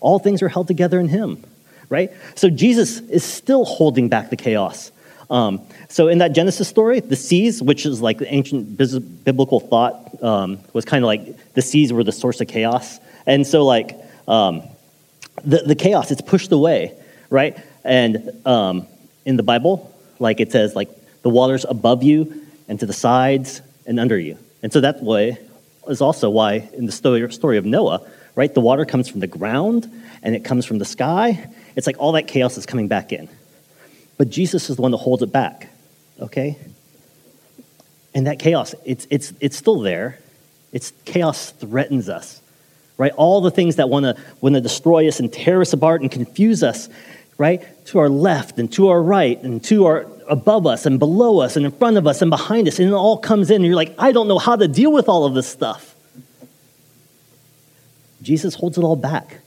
All 0.00 0.18
things 0.18 0.42
are 0.42 0.48
held 0.48 0.66
together 0.66 0.98
in 0.98 1.08
him, 1.08 1.44
right? 1.88 2.10
So 2.34 2.50
Jesus 2.50 2.98
is 2.98 3.22
still 3.22 3.64
holding 3.64 4.08
back 4.08 4.30
the 4.30 4.36
chaos. 4.36 4.90
Um, 5.30 5.60
so 5.88 6.08
in 6.08 6.18
that 6.18 6.32
Genesis 6.32 6.68
story, 6.68 7.00
the 7.00 7.16
seas, 7.16 7.62
which 7.62 7.86
is 7.86 8.02
like 8.02 8.18
the 8.18 8.32
ancient 8.32 8.76
biblical 9.24 9.60
thought, 9.60 10.22
um, 10.22 10.58
was 10.72 10.84
kind 10.84 11.04
of 11.04 11.06
like 11.06 11.54
the 11.54 11.62
seas 11.62 11.92
were 11.92 12.02
the 12.02 12.12
source 12.12 12.40
of 12.40 12.48
chaos. 12.48 12.98
And 13.26 13.46
so, 13.46 13.64
like, 13.64 13.96
um, 14.26 14.62
the, 15.44 15.58
the 15.58 15.74
chaos, 15.74 16.10
it's 16.10 16.20
pushed 16.20 16.52
away, 16.52 16.92
right? 17.30 17.56
And 17.84 18.30
um, 18.44 18.86
in 19.24 19.36
the 19.36 19.42
Bible, 19.42 19.94
like 20.18 20.40
it 20.40 20.52
says, 20.52 20.74
like, 20.74 20.90
the 21.22 21.30
waters 21.30 21.64
above 21.68 22.02
you 22.02 22.44
and 22.68 22.80
to 22.80 22.86
the 22.86 22.92
sides 22.92 23.62
and 23.86 23.98
under 24.00 24.18
you. 24.18 24.38
And 24.62 24.72
so 24.72 24.80
that 24.80 25.02
way 25.02 25.38
is 25.88 26.00
also 26.00 26.30
why 26.30 26.68
in 26.74 26.86
the 26.86 26.92
story, 26.92 27.58
of 27.58 27.64
Noah, 27.64 28.06
right, 28.34 28.52
the 28.52 28.60
water 28.60 28.84
comes 28.84 29.08
from 29.08 29.20
the 29.20 29.26
ground 29.26 29.90
and 30.22 30.34
it 30.34 30.44
comes 30.44 30.64
from 30.64 30.78
the 30.78 30.84
sky. 30.84 31.48
It's 31.76 31.86
like 31.86 31.96
all 31.98 32.12
that 32.12 32.28
chaos 32.28 32.56
is 32.56 32.66
coming 32.66 32.88
back 32.88 33.12
in. 33.12 33.28
But 34.18 34.30
Jesus 34.30 34.70
is 34.70 34.76
the 34.76 34.82
one 34.82 34.92
that 34.92 34.98
holds 34.98 35.22
it 35.22 35.32
back, 35.32 35.68
okay? 36.20 36.56
And 38.14 38.26
that 38.26 38.38
chaos, 38.38 38.74
it's, 38.84 39.06
it's, 39.10 39.32
it's 39.40 39.56
still 39.56 39.80
there. 39.80 40.18
It's 40.72 40.92
chaos 41.04 41.50
threatens 41.50 42.08
us, 42.08 42.40
right? 42.96 43.12
All 43.12 43.40
the 43.40 43.50
things 43.50 43.76
that 43.76 43.88
want 43.88 44.04
to 44.04 44.16
want 44.40 44.54
to 44.54 44.60
destroy 44.60 45.08
us 45.08 45.20
and 45.20 45.32
tear 45.32 45.60
us 45.60 45.72
apart 45.72 46.00
and 46.00 46.10
confuse 46.10 46.62
us, 46.62 46.88
right? 47.36 47.62
To 47.86 47.98
our 47.98 48.08
left 48.08 48.58
and 48.58 48.72
to 48.74 48.88
our 48.88 49.02
right 49.02 49.40
and 49.42 49.62
to 49.64 49.86
our 49.86 50.06
above 50.28 50.66
us 50.66 50.86
and 50.86 50.98
below 50.98 51.40
us 51.40 51.56
and 51.56 51.64
in 51.64 51.72
front 51.72 51.96
of 51.96 52.06
us 52.06 52.22
and 52.22 52.30
behind 52.30 52.68
us, 52.68 52.78
and 52.78 52.88
it 52.88 52.94
all 52.94 53.18
comes 53.18 53.50
in, 53.50 53.56
and 53.56 53.64
you're 53.64 53.76
like, 53.76 53.94
I 53.98 54.12
don't 54.12 54.28
know 54.28 54.38
how 54.38 54.56
to 54.56 54.68
deal 54.68 54.92
with 54.92 55.08
all 55.08 55.24
of 55.24 55.34
this 55.34 55.48
stuff. 55.48 55.94
Jesus 58.22 58.54
holds 58.54 58.78
it 58.78 58.84
all 58.84 58.96
back. 58.96 59.40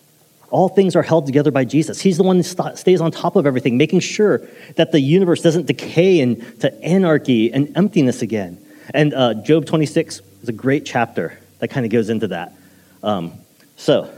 All 0.52 0.70
things 0.70 0.96
are 0.96 1.02
held 1.02 1.26
together 1.26 1.52
by 1.52 1.66
Jesus. 1.66 2.00
He's 2.00 2.18
the 2.18 2.24
one 2.24 2.38
that 2.38 2.78
stays 2.78 3.02
on 3.02 3.12
top 3.12 3.36
of 3.36 3.46
everything, 3.46 3.78
making 3.78 4.02
sure 4.02 4.42
that 4.76 4.92
the 4.92 5.00
universe 5.00 5.42
doesn't 5.42 5.66
decay 5.66 6.20
into 6.20 6.74
anarchy 6.84 7.52
and 7.52 7.76
emptiness 7.76 8.22
again. 8.22 8.64
And 8.94 9.14
uh, 9.14 9.34
Job 9.36 9.66
26 9.66 10.22
is 10.44 10.50
a 10.50 10.54
great 10.54 10.86
chapter 10.86 11.40
that 11.60 11.70
kind 11.70 11.86
of 11.86 11.92
goes 11.92 12.10
into 12.10 12.28
that. 12.28 12.54
Um, 13.02 13.34
so, 13.76 14.10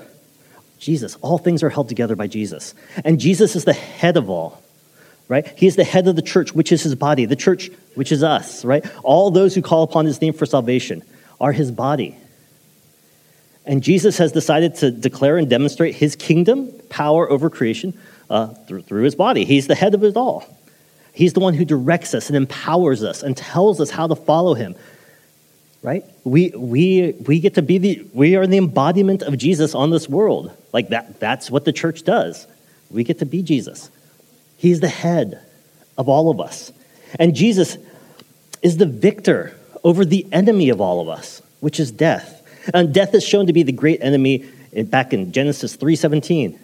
Jesus, 0.79 1.15
all 1.21 1.37
things 1.37 1.63
are 1.63 1.69
held 1.69 1.89
together 1.89 2.15
by 2.15 2.27
Jesus. 2.27 2.75
And 3.05 3.19
Jesus 3.19 3.55
is 3.55 3.65
the 3.65 3.73
head 3.73 4.17
of 4.17 4.29
all 4.29 4.61
right? 5.27 5.47
He 5.57 5.67
is 5.67 5.75
the 5.75 5.83
head 5.83 6.07
of 6.07 6.15
the 6.15 6.21
church, 6.21 6.53
which 6.53 6.71
is 6.71 6.83
his 6.83 6.95
body, 6.95 7.25
the 7.25 7.35
church, 7.35 7.69
which 7.95 8.11
is 8.11 8.23
us, 8.23 8.63
right? 8.63 8.85
All 9.03 9.31
those 9.31 9.55
who 9.55 9.61
call 9.61 9.83
upon 9.83 10.05
his 10.05 10.21
name 10.21 10.33
for 10.33 10.45
salvation 10.45 11.03
are 11.39 11.51
his 11.51 11.71
body. 11.71 12.17
And 13.65 13.83
Jesus 13.83 14.17
has 14.17 14.31
decided 14.31 14.75
to 14.75 14.91
declare 14.91 15.37
and 15.37 15.49
demonstrate 15.49 15.95
his 15.95 16.15
kingdom 16.15 16.71
power 16.89 17.29
over 17.29 17.49
creation 17.49 17.99
uh, 18.29 18.47
through, 18.47 18.83
through 18.83 19.03
his 19.03 19.15
body. 19.15 19.43
He's 19.43 19.67
the 19.67 19.75
head 19.75 19.93
of 19.93 20.03
it 20.03 20.15
all. 20.15 20.45
He's 21.13 21.33
the 21.33 21.41
one 21.41 21.53
who 21.53 21.65
directs 21.65 22.13
us 22.13 22.27
and 22.27 22.37
empowers 22.37 23.03
us 23.03 23.23
and 23.23 23.35
tells 23.35 23.81
us 23.81 23.89
how 23.89 24.07
to 24.07 24.15
follow 24.15 24.53
him. 24.53 24.75
Right? 25.81 26.05
We, 26.23 26.49
we, 26.51 27.11
we 27.25 27.39
get 27.39 27.55
to 27.55 27.61
be 27.61 27.77
the, 27.77 28.07
we 28.13 28.35
are 28.35 28.47
the 28.47 28.57
embodiment 28.57 29.21
of 29.21 29.37
Jesus 29.37 29.75
on 29.75 29.89
this 29.89 30.07
world. 30.07 30.55
Like 30.71 30.89
that, 30.89 31.19
that's 31.19 31.51
what 31.51 31.65
the 31.65 31.73
church 31.73 32.03
does. 32.03 32.47
We 32.89 33.03
get 33.03 33.19
to 33.19 33.25
be 33.25 33.43
Jesus. 33.43 33.89
He's 34.57 34.79
the 34.79 34.89
head 34.89 35.39
of 35.97 36.09
all 36.09 36.29
of 36.29 36.41
us. 36.41 36.71
And 37.19 37.35
Jesus 37.35 37.77
is 38.61 38.77
the 38.77 38.85
victor 38.85 39.55
over 39.83 40.03
the 40.03 40.27
enemy 40.31 40.69
of 40.69 40.81
all 40.81 40.99
of 40.99 41.07
us, 41.07 41.41
which 41.59 41.79
is 41.79 41.91
death. 41.91 42.33
And 42.73 42.93
death 42.93 43.13
is 43.13 43.23
shown 43.23 43.47
to 43.47 43.53
be 43.53 43.63
the 43.63 43.71
great 43.71 44.01
enemy 44.01 44.45
back 44.85 45.13
in 45.13 45.31
Genesis 45.31 45.77
3:17, 45.77 46.59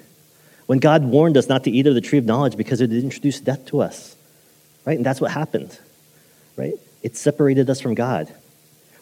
when 0.65 0.79
God 0.79 1.05
warned 1.05 1.37
us 1.37 1.47
not 1.47 1.63
to 1.63 1.71
eat 1.71 1.87
of 1.87 1.93
the 1.93 2.01
tree 2.01 2.19
of 2.19 2.25
knowledge 2.25 2.57
because 2.57 2.81
it 2.81 2.91
introduced 2.91 3.45
death 3.45 3.65
to 3.67 3.81
us. 3.81 4.15
Right? 4.85 4.97
And 4.97 5.05
that's 5.05 5.21
what 5.21 5.31
happened. 5.31 5.77
Right? 6.57 6.73
It 7.01 7.15
separated 7.15 7.69
us 7.69 7.79
from 7.79 7.93
God. 7.93 8.27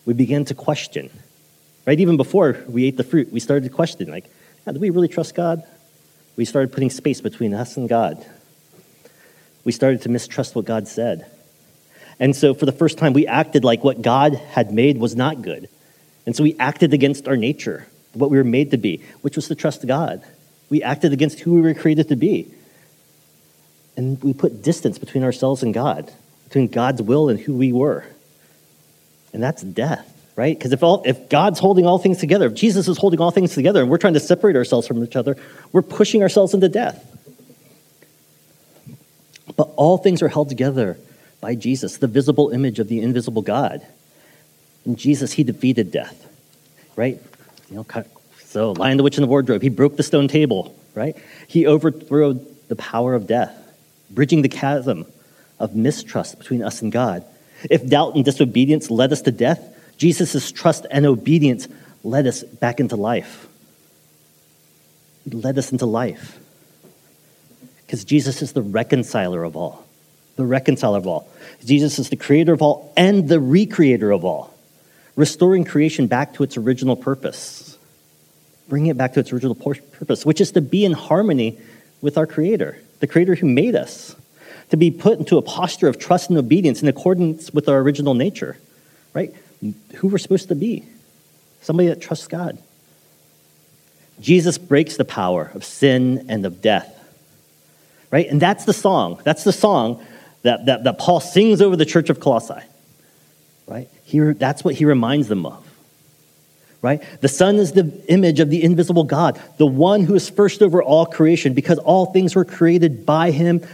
We 0.05 0.13
began 0.13 0.45
to 0.45 0.53
question. 0.53 1.09
Right? 1.85 1.99
Even 1.99 2.17
before 2.17 2.57
we 2.67 2.85
ate 2.85 2.97
the 2.97 3.03
fruit, 3.03 3.31
we 3.31 3.39
started 3.39 3.63
to 3.63 3.73
question 3.73 4.11
like, 4.11 4.29
do 4.71 4.79
we 4.79 4.91
really 4.91 5.07
trust 5.07 5.33
God? 5.33 5.63
We 6.35 6.45
started 6.45 6.71
putting 6.71 6.91
space 6.91 7.21
between 7.21 7.53
us 7.53 7.77
and 7.77 7.89
God 7.89 8.23
we 9.63 9.71
started 9.71 10.01
to 10.03 10.09
mistrust 10.09 10.55
what 10.55 10.65
God 10.65 10.87
said. 10.87 11.25
And 12.19 12.35
so, 12.35 12.53
for 12.53 12.65
the 12.65 12.71
first 12.71 12.97
time, 12.97 13.13
we 13.13 13.25
acted 13.25 13.63
like 13.63 13.83
what 13.83 14.01
God 14.01 14.35
had 14.35 14.73
made 14.73 14.97
was 14.97 15.15
not 15.15 15.41
good. 15.41 15.67
And 16.25 16.35
so, 16.35 16.43
we 16.43 16.55
acted 16.59 16.93
against 16.93 17.27
our 17.27 17.35
nature, 17.35 17.87
what 18.13 18.29
we 18.29 18.37
were 18.37 18.43
made 18.43 18.71
to 18.71 18.77
be, 18.77 19.01
which 19.21 19.35
was 19.35 19.47
to 19.47 19.55
trust 19.55 19.85
God. 19.87 20.23
We 20.69 20.83
acted 20.83 21.13
against 21.13 21.39
who 21.39 21.55
we 21.55 21.61
were 21.61 21.73
created 21.73 22.09
to 22.09 22.15
be. 22.15 22.47
And 23.97 24.21
we 24.23 24.33
put 24.33 24.61
distance 24.61 24.97
between 24.97 25.23
ourselves 25.23 25.63
and 25.63 25.73
God, 25.73 26.11
between 26.45 26.67
God's 26.67 27.01
will 27.01 27.29
and 27.29 27.39
who 27.39 27.55
we 27.55 27.73
were. 27.73 28.05
And 29.33 29.41
that's 29.41 29.61
death, 29.61 30.07
right? 30.35 30.57
Because 30.57 30.71
if, 30.71 30.83
all, 30.83 31.03
if 31.05 31.29
God's 31.29 31.59
holding 31.59 31.85
all 31.85 31.97
things 31.97 32.19
together, 32.19 32.45
if 32.47 32.53
Jesus 32.53 32.87
is 32.87 32.97
holding 32.97 33.19
all 33.19 33.31
things 33.31 33.53
together, 33.53 33.81
and 33.81 33.89
we're 33.89 33.97
trying 33.97 34.13
to 34.13 34.19
separate 34.19 34.55
ourselves 34.55 34.87
from 34.87 35.03
each 35.03 35.15
other, 35.15 35.37
we're 35.71 35.81
pushing 35.81 36.21
ourselves 36.21 36.53
into 36.53 36.69
death. 36.69 37.10
But 39.55 39.69
all 39.75 39.97
things 39.97 40.21
are 40.21 40.27
held 40.27 40.49
together 40.49 40.97
by 41.39 41.55
Jesus, 41.55 41.97
the 41.97 42.07
visible 42.07 42.49
image 42.49 42.79
of 42.79 42.87
the 42.87 43.01
invisible 43.01 43.41
God. 43.41 43.85
In 44.85 44.95
Jesus, 44.95 45.33
he 45.33 45.43
defeated 45.43 45.91
death, 45.91 46.27
right? 46.95 47.19
You 47.69 47.77
know, 47.77 48.03
so 48.45 48.73
Lion, 48.73 48.97
the 48.97 49.03
Witch, 49.03 49.17
and 49.17 49.23
the 49.23 49.27
Wardrobe, 49.27 49.61
he 49.61 49.69
broke 49.69 49.97
the 49.97 50.03
stone 50.03 50.27
table, 50.27 50.75
right? 50.93 51.15
He 51.47 51.67
overthrew 51.67 52.45
the 52.67 52.75
power 52.75 53.15
of 53.15 53.27
death, 53.27 53.55
bridging 54.09 54.41
the 54.41 54.49
chasm 54.49 55.05
of 55.59 55.75
mistrust 55.75 56.37
between 56.37 56.63
us 56.63 56.81
and 56.81 56.91
God. 56.91 57.25
If 57.69 57.87
doubt 57.87 58.15
and 58.15 58.25
disobedience 58.25 58.89
led 58.89 59.11
us 59.11 59.21
to 59.23 59.31
death, 59.31 59.61
Jesus' 59.97 60.51
trust 60.51 60.85
and 60.89 61.05
obedience 61.05 61.67
led 62.03 62.25
us 62.25 62.43
back 62.43 62.79
into 62.79 62.95
life. 62.95 63.47
He 65.23 65.31
led 65.31 65.57
us 65.57 65.71
into 65.71 65.85
life 65.85 66.40
because 67.91 68.05
Jesus 68.05 68.41
is 68.41 68.53
the 68.53 68.61
reconciler 68.61 69.43
of 69.43 69.57
all. 69.57 69.85
The 70.37 70.45
reconciler 70.45 70.97
of 70.97 71.07
all. 71.07 71.29
Jesus 71.65 71.99
is 71.99 72.07
the 72.09 72.15
creator 72.15 72.53
of 72.53 72.61
all 72.61 72.93
and 72.95 73.27
the 73.27 73.35
recreator 73.35 74.15
of 74.15 74.23
all, 74.23 74.53
restoring 75.17 75.65
creation 75.65 76.07
back 76.07 76.35
to 76.35 76.43
its 76.43 76.55
original 76.55 76.95
purpose. 76.95 77.77
Bringing 78.69 78.91
it 78.91 78.97
back 78.97 79.15
to 79.15 79.19
its 79.19 79.33
original 79.33 79.55
purpose, 79.55 80.25
which 80.25 80.39
is 80.39 80.53
to 80.53 80.61
be 80.61 80.85
in 80.85 80.93
harmony 80.93 81.59
with 82.01 82.17
our 82.17 82.25
creator, 82.25 82.79
the 83.01 83.07
creator 83.07 83.35
who 83.35 83.45
made 83.45 83.75
us, 83.75 84.15
to 84.69 84.77
be 84.77 84.89
put 84.89 85.19
into 85.19 85.35
a 85.35 85.41
posture 85.41 85.89
of 85.89 85.99
trust 85.99 86.29
and 86.29 86.39
obedience 86.39 86.81
in 86.81 86.87
accordance 86.87 87.51
with 87.51 87.67
our 87.67 87.79
original 87.79 88.13
nature, 88.13 88.55
right? 89.13 89.35
Who 89.95 90.07
we're 90.07 90.17
supposed 90.17 90.47
to 90.47 90.55
be. 90.55 90.85
Somebody 91.59 91.89
that 91.89 91.99
trusts 91.99 92.27
God. 92.27 92.57
Jesus 94.21 94.57
breaks 94.57 94.95
the 94.95 95.03
power 95.03 95.51
of 95.53 95.65
sin 95.65 96.27
and 96.29 96.45
of 96.45 96.61
death 96.61 96.99
right? 98.11 98.27
And 98.27 98.39
that's 98.39 98.65
the 98.65 98.73
song. 98.73 99.19
That's 99.23 99.43
the 99.43 99.53
song 99.53 100.05
that, 100.43 100.65
that, 100.65 100.83
that 100.83 100.99
Paul 100.99 101.19
sings 101.19 101.61
over 101.61 101.75
the 101.75 101.85
church 101.85 102.09
of 102.09 102.19
Colossae, 102.19 102.61
right? 103.67 103.89
Here, 104.03 104.33
that's 104.33 104.63
what 104.63 104.75
he 104.75 104.85
reminds 104.85 105.27
them 105.29 105.45
of, 105.45 105.65
right? 106.81 107.01
The 107.21 107.29
Son 107.29 107.55
is 107.55 107.71
the 107.71 108.03
image 108.09 108.39
of 108.39 108.49
the 108.49 108.63
invisible 108.63 109.05
God, 109.05 109.41
the 109.57 109.65
one 109.65 110.03
who 110.03 110.13
is 110.15 110.29
first 110.29 110.61
over 110.61 110.83
all 110.83 111.05
creation, 111.05 111.53
because 111.53 111.79
all 111.79 112.07
things 112.07 112.35
were 112.35 112.45
created 112.45 113.05
by 113.05 113.31
him, 113.31 113.65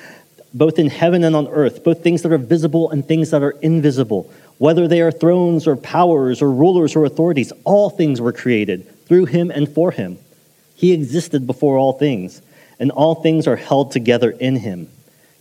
both 0.54 0.80
in 0.80 0.90
heaven 0.90 1.24
and 1.24 1.36
on 1.36 1.48
earth, 1.48 1.84
both 1.84 2.04
things 2.04 2.22
that 2.22 2.32
are 2.32 2.38
visible 2.38 2.92
and 2.92 3.06
things 3.06 3.32
that 3.32 3.42
are 3.42 3.56
invisible. 3.62 4.32
Whether 4.60 4.88
they 4.88 5.02
are 5.02 5.12
thrones 5.12 5.68
or 5.68 5.76
powers 5.76 6.42
or 6.42 6.52
rulers 6.52 6.96
or 6.96 7.06
authorities, 7.06 7.54
all 7.64 7.90
things 7.90 8.20
were 8.20 8.34
created 8.34 9.06
through 9.06 9.26
him 9.26 9.52
and 9.52 9.70
for 9.70 9.92
him. 9.92 10.18
He 10.76 10.94
existed 10.94 11.46
before 11.46 11.78
all 11.78 11.94
things 11.94 12.42
and 12.80 12.92
all 12.92 13.16
things 13.16 13.48
are 13.48 13.56
held 13.56 13.92
together 13.92 14.30
in 14.32 14.58
him. 14.58 14.90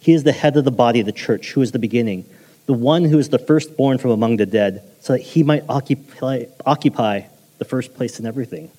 He 0.01 0.13
is 0.13 0.25
the 0.25 0.33
head 0.33 0.57
of 0.57 0.65
the 0.65 0.71
body 0.71 1.01
of 1.01 1.07
the 1.07 1.13
church, 1.13 1.53
who 1.53 1.63
is 1.63 1.73
the 1.73 1.79
beginning, 1.79 2.25
the 2.67 2.73
one 2.73 3.05
who 3.05 3.19
is 3.19 3.29
the 3.29 3.39
firstborn 3.39 3.99
from 3.99 4.11
among 4.11 4.37
the 4.37 4.47
dead, 4.47 4.83
so 5.01 5.13
that 5.13 5.23
he 5.23 5.43
might 5.43 5.65
occupy, 5.69 6.45
occupy 6.65 7.23
the 7.59 7.65
first 7.65 7.95
place 7.95 8.19
in 8.19 8.27
everything. 8.27 8.71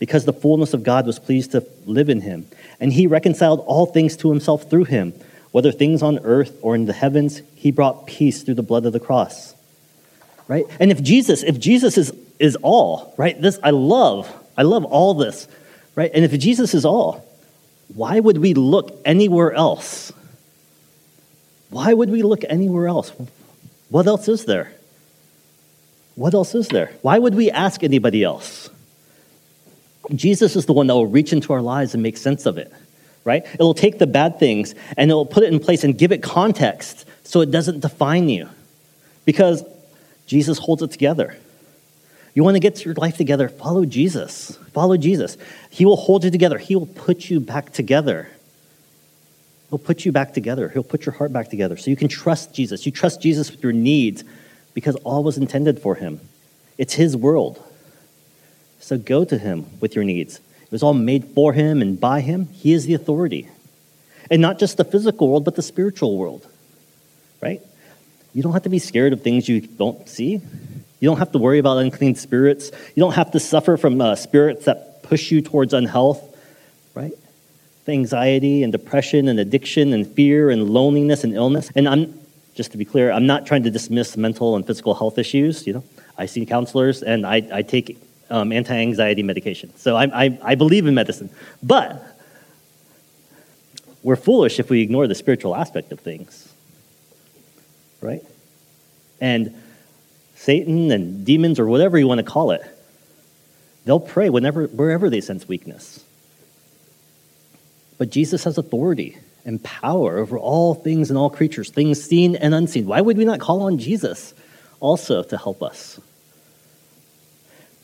because 0.00 0.24
the 0.24 0.32
fullness 0.32 0.74
of 0.74 0.82
God 0.82 1.06
was 1.06 1.20
pleased 1.20 1.52
to 1.52 1.64
live 1.86 2.08
in 2.08 2.22
him. 2.22 2.46
And 2.80 2.92
he 2.92 3.06
reconciled 3.06 3.60
all 3.60 3.86
things 3.86 4.16
to 4.16 4.30
himself 4.30 4.68
through 4.68 4.84
him, 4.84 5.12
whether 5.52 5.70
things 5.70 6.02
on 6.02 6.18
earth 6.20 6.58
or 6.62 6.74
in 6.74 6.86
the 6.86 6.92
heavens, 6.92 7.42
he 7.54 7.70
brought 7.70 8.06
peace 8.06 8.42
through 8.42 8.54
the 8.54 8.62
blood 8.62 8.86
of 8.86 8.92
the 8.92 8.98
cross. 8.98 9.54
Right? 10.48 10.64
And 10.80 10.90
if 10.90 11.02
Jesus, 11.02 11.44
if 11.44 11.60
Jesus 11.60 11.96
is, 11.98 12.12
is 12.40 12.56
all, 12.62 13.14
right? 13.16 13.40
This 13.40 13.60
I 13.62 13.70
love. 13.70 14.28
I 14.56 14.62
love 14.62 14.84
all 14.84 15.14
this. 15.14 15.46
Right? 15.94 16.10
And 16.12 16.24
if 16.24 16.36
Jesus 16.40 16.74
is 16.74 16.84
all, 16.84 17.24
why 17.94 18.20
would 18.20 18.38
we 18.38 18.54
look 18.54 19.00
anywhere 19.04 19.52
else? 19.52 20.12
Why 21.70 21.92
would 21.92 22.10
we 22.10 22.22
look 22.22 22.42
anywhere 22.48 22.88
else? 22.88 23.12
What 23.88 24.06
else 24.06 24.28
is 24.28 24.44
there? 24.44 24.72
What 26.14 26.34
else 26.34 26.54
is 26.54 26.68
there? 26.68 26.92
Why 27.02 27.18
would 27.18 27.34
we 27.34 27.50
ask 27.50 27.82
anybody 27.82 28.22
else? 28.22 28.70
Jesus 30.14 30.56
is 30.56 30.66
the 30.66 30.72
one 30.72 30.86
that 30.88 30.94
will 30.94 31.06
reach 31.06 31.32
into 31.32 31.52
our 31.52 31.62
lives 31.62 31.94
and 31.94 32.02
make 32.02 32.16
sense 32.16 32.46
of 32.46 32.58
it, 32.58 32.72
right? 33.24 33.44
It'll 33.54 33.74
take 33.74 33.98
the 33.98 34.06
bad 34.06 34.38
things 34.38 34.74
and 34.96 35.10
it'll 35.10 35.26
put 35.26 35.44
it 35.44 35.52
in 35.52 35.60
place 35.60 35.84
and 35.84 35.96
give 35.96 36.12
it 36.12 36.22
context 36.22 37.06
so 37.24 37.40
it 37.40 37.50
doesn't 37.50 37.80
define 37.80 38.28
you 38.28 38.48
because 39.24 39.64
Jesus 40.26 40.58
holds 40.58 40.82
it 40.82 40.90
together. 40.90 41.36
You 42.34 42.44
want 42.44 42.54
to 42.54 42.60
get 42.60 42.84
your 42.84 42.94
life 42.94 43.16
together, 43.16 43.48
follow 43.48 43.84
Jesus. 43.84 44.56
Follow 44.72 44.96
Jesus. 44.96 45.36
He 45.70 45.84
will 45.84 45.96
hold 45.96 46.24
you 46.24 46.30
together, 46.30 46.58
He 46.58 46.76
will 46.76 46.86
put 46.86 47.30
you 47.30 47.40
back 47.40 47.72
together. 47.72 48.28
He'll 49.70 49.78
put 49.78 50.04
you 50.04 50.10
back 50.10 50.34
together. 50.34 50.68
He'll 50.68 50.82
put 50.82 51.06
your 51.06 51.14
heart 51.14 51.32
back 51.32 51.48
together. 51.48 51.76
So 51.76 51.90
you 51.90 51.96
can 51.96 52.08
trust 52.08 52.52
Jesus. 52.52 52.84
You 52.86 52.92
trust 52.92 53.22
Jesus 53.22 53.52
with 53.52 53.62
your 53.62 53.72
needs 53.72 54.24
because 54.74 54.96
all 54.96 55.22
was 55.22 55.38
intended 55.38 55.80
for 55.80 55.94
him. 55.94 56.20
It's 56.76 56.94
his 56.94 57.16
world. 57.16 57.62
So 58.80 58.98
go 58.98 59.24
to 59.24 59.38
him 59.38 59.66
with 59.80 59.94
your 59.94 60.02
needs. 60.02 60.40
It 60.62 60.72
was 60.72 60.82
all 60.82 60.94
made 60.94 61.24
for 61.36 61.52
him 61.52 61.82
and 61.82 62.00
by 62.00 62.20
him. 62.20 62.48
He 62.52 62.72
is 62.72 62.86
the 62.86 62.94
authority. 62.94 63.48
And 64.28 64.42
not 64.42 64.58
just 64.58 64.76
the 64.76 64.84
physical 64.84 65.28
world, 65.28 65.44
but 65.44 65.54
the 65.54 65.62
spiritual 65.62 66.16
world. 66.16 66.48
Right? 67.40 67.60
You 68.34 68.42
don't 68.42 68.52
have 68.52 68.64
to 68.64 68.68
be 68.68 68.80
scared 68.80 69.12
of 69.12 69.22
things 69.22 69.48
you 69.48 69.60
don't 69.60 70.08
see. 70.08 70.40
You 71.00 71.08
don't 71.08 71.18
have 71.18 71.32
to 71.32 71.38
worry 71.38 71.58
about 71.58 71.78
unclean 71.78 72.14
spirits. 72.14 72.70
You 72.94 73.00
don't 73.00 73.14
have 73.14 73.32
to 73.32 73.40
suffer 73.40 73.76
from 73.76 74.00
uh, 74.00 74.14
spirits 74.16 74.66
that 74.66 75.02
push 75.02 75.30
you 75.30 75.40
towards 75.40 75.72
unhealth, 75.72 76.22
right? 76.94 77.12
Anxiety 77.88 78.62
and 78.62 78.70
depression 78.70 79.26
and 79.26 79.40
addiction 79.40 79.92
and 79.92 80.06
fear 80.06 80.50
and 80.50 80.70
loneliness 80.70 81.24
and 81.24 81.34
illness. 81.34 81.72
And 81.74 81.88
I'm, 81.88 82.20
just 82.54 82.72
to 82.72 82.78
be 82.78 82.84
clear, 82.84 83.10
I'm 83.10 83.26
not 83.26 83.46
trying 83.46 83.64
to 83.64 83.70
dismiss 83.70 84.16
mental 84.16 84.54
and 84.54 84.66
physical 84.66 84.94
health 84.94 85.18
issues. 85.18 85.66
You 85.66 85.72
know, 85.72 85.84
I 86.16 86.26
see 86.26 86.46
counselors 86.46 87.02
and 87.02 87.26
I, 87.26 87.42
I 87.52 87.62
take 87.62 88.00
um, 88.28 88.52
anti-anxiety 88.52 89.22
medication. 89.22 89.74
So 89.76 89.96
I, 89.96 90.24
I, 90.26 90.38
I 90.42 90.54
believe 90.54 90.86
in 90.86 90.94
medicine. 90.94 91.30
But 91.62 92.00
we're 94.02 94.16
foolish 94.16 94.60
if 94.60 94.70
we 94.70 94.82
ignore 94.82 95.06
the 95.06 95.14
spiritual 95.14 95.56
aspect 95.56 95.90
of 95.90 96.00
things, 96.00 96.52
right? 98.00 98.22
And 99.20 99.54
Satan 100.40 100.90
and 100.90 101.26
demons 101.26 101.60
or 101.60 101.66
whatever 101.66 101.98
you 101.98 102.08
want 102.08 102.18
to 102.18 102.24
call 102.24 102.52
it, 102.52 102.62
they'll 103.84 104.00
prey 104.00 104.30
whenever, 104.30 104.64
wherever 104.68 105.10
they 105.10 105.20
sense 105.20 105.46
weakness. 105.46 106.02
But 107.98 108.08
Jesus 108.10 108.44
has 108.44 108.56
authority 108.56 109.18
and 109.44 109.62
power 109.62 110.16
over 110.16 110.38
all 110.38 110.74
things 110.74 111.10
and 111.10 111.18
all 111.18 111.28
creatures, 111.28 111.70
things 111.70 112.02
seen 112.02 112.36
and 112.36 112.54
unseen. 112.54 112.86
Why 112.86 113.02
would 113.02 113.18
we 113.18 113.26
not 113.26 113.38
call 113.38 113.64
on 113.64 113.76
Jesus 113.76 114.32
also 114.80 115.22
to 115.24 115.36
help 115.36 115.62
us? 115.62 116.00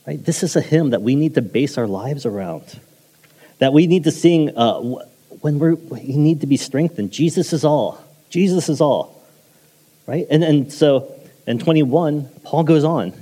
Right? 0.07 0.25
This 0.25 0.43
is 0.43 0.57
a 0.57 0.63
hymn 0.63 0.91
that 0.91 1.03
we 1.03 1.15
need 1.15 1.35
to 1.35 1.43
base 1.43 1.77
our 1.77 1.87
lives 1.87 2.25
around, 2.25 2.81
that 3.59 3.75
we 3.75 3.87
need 3.87 4.05
to 4.05 4.11
sing 4.11 4.57
uh, 4.57 4.81
when 5.43 5.59
we're, 5.59 5.75
we 5.75 6.17
need 6.17 6.41
to 6.41 6.47
be 6.47 6.57
strengthened. 6.57 7.11
Jesus 7.11 7.53
is 7.53 7.67
all. 7.67 8.03
Jesus 8.31 8.71
is 8.71 8.81
all. 8.81 9.23
Right? 10.07 10.27
And, 10.31 10.43
and 10.43 10.73
so 10.73 11.13
in 11.47 11.59
21, 11.59 12.29
Paul 12.43 12.65
goes 12.65 12.85
on. 12.85 13.13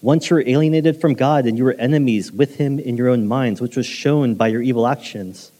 Once 0.00 0.30
you 0.30 0.36
were 0.36 0.44
alienated 0.46 1.00
from 1.00 1.14
God 1.14 1.46
and 1.46 1.58
you 1.58 1.64
were 1.64 1.72
enemies 1.72 2.30
with 2.30 2.56
him 2.56 2.78
in 2.78 2.96
your 2.96 3.08
own 3.08 3.26
minds, 3.26 3.60
which 3.60 3.76
was 3.76 3.86
shown 3.86 4.36
by 4.36 4.46
your 4.46 4.62
evil 4.62 4.86
actions. 4.86 5.50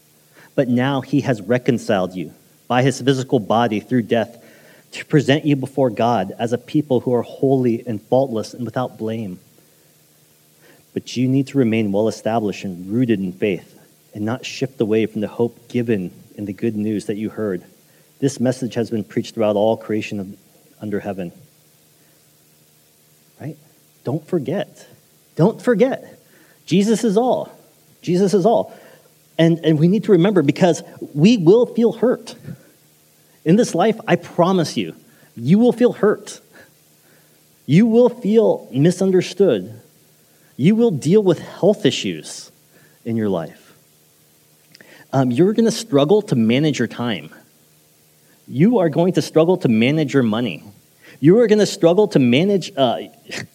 But 0.55 0.69
now 0.69 1.01
he 1.01 1.21
has 1.21 1.41
reconciled 1.41 2.15
you 2.15 2.33
by 2.67 2.83
his 2.83 3.01
physical 3.01 3.39
body 3.39 3.81
through 3.81 4.03
death 4.03 4.41
to 4.93 5.05
present 5.05 5.45
you 5.45 5.55
before 5.55 5.89
God 5.89 6.33
as 6.39 6.53
a 6.53 6.57
people 6.57 7.01
who 7.01 7.13
are 7.13 7.21
holy 7.21 7.85
and 7.85 8.01
faultless 8.01 8.53
and 8.53 8.65
without 8.65 8.97
blame. 8.97 9.39
But 10.93 11.17
you 11.17 11.27
need 11.27 11.47
to 11.47 11.57
remain 11.57 11.91
well 11.91 12.07
established 12.07 12.63
and 12.63 12.89
rooted 12.91 13.19
in 13.19 13.33
faith 13.33 13.77
and 14.13 14.25
not 14.25 14.45
shift 14.45 14.79
away 14.81 15.05
from 15.05 15.21
the 15.21 15.27
hope 15.27 15.67
given 15.67 16.11
in 16.35 16.45
the 16.45 16.53
good 16.53 16.75
news 16.75 17.05
that 17.05 17.17
you 17.17 17.29
heard. 17.29 17.63
This 18.19 18.39
message 18.39 18.73
has 18.75 18.89
been 18.89 19.03
preached 19.03 19.35
throughout 19.35 19.55
all 19.55 19.77
creation 19.77 20.37
under 20.81 20.99
heaven. 20.99 21.31
Don't 24.03 24.25
forget. 24.27 24.87
Don't 25.35 25.61
forget. 25.61 26.19
Jesus 26.65 27.03
is 27.03 27.17
all. 27.17 27.51
Jesus 28.01 28.33
is 28.33 28.45
all. 28.45 28.73
And, 29.37 29.59
and 29.63 29.79
we 29.79 29.87
need 29.87 30.03
to 30.05 30.11
remember 30.11 30.41
because 30.41 30.83
we 31.13 31.37
will 31.37 31.65
feel 31.65 31.93
hurt. 31.93 32.35
In 33.45 33.55
this 33.55 33.73
life, 33.73 33.99
I 34.07 34.17
promise 34.17 34.75
you, 34.75 34.95
you 35.35 35.59
will 35.59 35.71
feel 35.71 35.93
hurt. 35.93 36.41
You 37.65 37.85
will 37.85 38.09
feel 38.09 38.67
misunderstood. 38.71 39.81
You 40.57 40.75
will 40.75 40.91
deal 40.91 41.23
with 41.23 41.39
health 41.39 41.85
issues 41.85 42.51
in 43.05 43.15
your 43.15 43.29
life. 43.29 43.73
Um, 45.13 45.31
you're 45.31 45.53
going 45.53 45.65
to 45.65 45.71
struggle 45.71 46.21
to 46.23 46.35
manage 46.35 46.77
your 46.77 46.87
time. 46.87 47.29
You 48.47 48.79
are 48.79 48.89
going 48.89 49.13
to 49.13 49.21
struggle 49.21 49.57
to 49.57 49.69
manage 49.69 50.13
your 50.13 50.23
money. 50.23 50.63
You 51.19 51.39
are 51.39 51.47
going 51.47 51.59
to 51.59 51.65
struggle 51.65 52.07
to 52.09 52.19
manage 52.19 52.71
uh, 52.77 52.99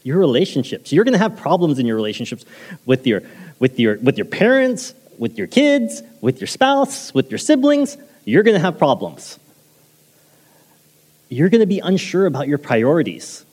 your 0.03 0.19
relationships. 0.19 0.93
You're 0.93 1.05
going 1.05 1.13
to 1.13 1.19
have 1.19 1.37
problems 1.37 1.79
in 1.79 1.87
your 1.87 1.97
relationships 1.97 2.45
with 2.85 3.07
your, 3.07 3.23
with, 3.59 3.79
your, 3.79 3.97
with 3.99 4.19
your 4.19 4.27
parents, 4.27 4.95
with 5.19 5.39
your 5.39 5.47
kids, 5.47 6.03
with 6.21 6.41
your 6.41 6.47
spouse, 6.47 7.15
with 7.15 7.31
your 7.31 7.39
siblings. 7.39 7.97
You're 8.25 8.43
going 8.43 8.55
to 8.57 8.61
have 8.61 8.79
problems. 8.79 9.39
You're 11.29 11.49
going 11.49 11.61
to 11.61 11.67
be 11.67 11.79
unsure 11.81 12.27
about 12.27 12.49
your 12.49 12.59
priorities 12.59 13.45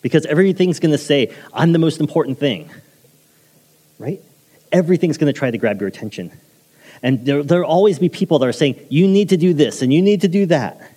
because 0.00 0.24
everything's 0.26 0.78
going 0.78 0.92
to 0.92 0.98
say, 0.98 1.34
I'm 1.52 1.72
the 1.72 1.78
most 1.78 2.00
important 2.00 2.38
thing. 2.38 2.70
Right? 3.98 4.20
Everything's 4.70 5.18
going 5.18 5.32
to 5.32 5.38
try 5.38 5.50
to 5.50 5.58
grab 5.58 5.80
your 5.80 5.88
attention. 5.88 6.32
And 7.02 7.26
there, 7.26 7.42
there'll 7.42 7.68
always 7.68 7.98
be 7.98 8.08
people 8.08 8.38
that 8.38 8.46
are 8.46 8.52
saying, 8.52 8.86
you 8.88 9.08
need 9.08 9.30
to 9.30 9.36
do 9.36 9.54
this 9.54 9.82
and 9.82 9.92
you 9.92 10.02
need 10.02 10.20
to 10.22 10.28
do 10.28 10.46
that. 10.46 10.92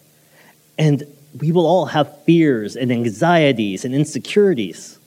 And 0.78 1.04
we 1.38 1.52
will 1.52 1.66
all 1.66 1.86
have 1.86 2.24
fears 2.24 2.76
and 2.76 2.92
anxieties 2.92 3.86
and 3.86 3.94
insecurities, 3.94 4.98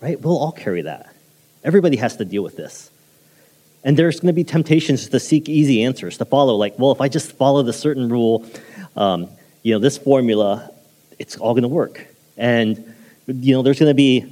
right? 0.00 0.20
We'll 0.20 0.38
all 0.38 0.52
carry 0.52 0.82
that. 0.82 1.14
Everybody 1.64 1.96
has 1.96 2.16
to 2.16 2.24
deal 2.24 2.42
with 2.42 2.56
this. 2.56 2.90
And 3.84 3.96
there's 3.96 4.20
going 4.20 4.28
to 4.28 4.32
be 4.32 4.44
temptations 4.44 5.08
to 5.08 5.18
seek 5.18 5.48
easy 5.48 5.82
answers, 5.82 6.18
to 6.18 6.24
follow, 6.24 6.54
like, 6.54 6.78
well, 6.78 6.92
if 6.92 7.00
I 7.00 7.08
just 7.08 7.32
follow 7.32 7.62
the 7.62 7.72
certain 7.72 8.08
rule, 8.08 8.46
um, 8.96 9.28
you 9.62 9.74
know, 9.74 9.80
this 9.80 9.98
formula, 9.98 10.70
it's 11.18 11.36
all 11.36 11.52
going 11.52 11.62
to 11.62 11.68
work. 11.68 12.06
And, 12.36 12.94
you 13.26 13.54
know, 13.54 13.62
there's 13.62 13.80
going 13.80 13.90
to 13.90 13.94
be 13.94 14.26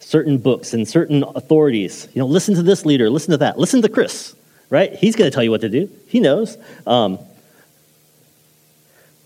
certain 0.00 0.38
books 0.38 0.72
and 0.72 0.86
certain 0.88 1.22
authorities. 1.22 2.08
You 2.12 2.20
know, 2.20 2.26
listen 2.26 2.54
to 2.56 2.62
this 2.62 2.84
leader, 2.84 3.08
listen 3.08 3.30
to 3.32 3.38
that, 3.38 3.58
listen 3.58 3.82
to 3.82 3.88
Criss, 3.88 4.34
right? 4.70 4.92
He's 4.92 5.14
going 5.14 5.30
to 5.30 5.34
tell 5.34 5.44
you 5.44 5.50
what 5.50 5.60
to 5.60 5.68
do. 5.68 5.90
He 6.08 6.18
knows. 6.18 6.56
Um, 6.86 7.18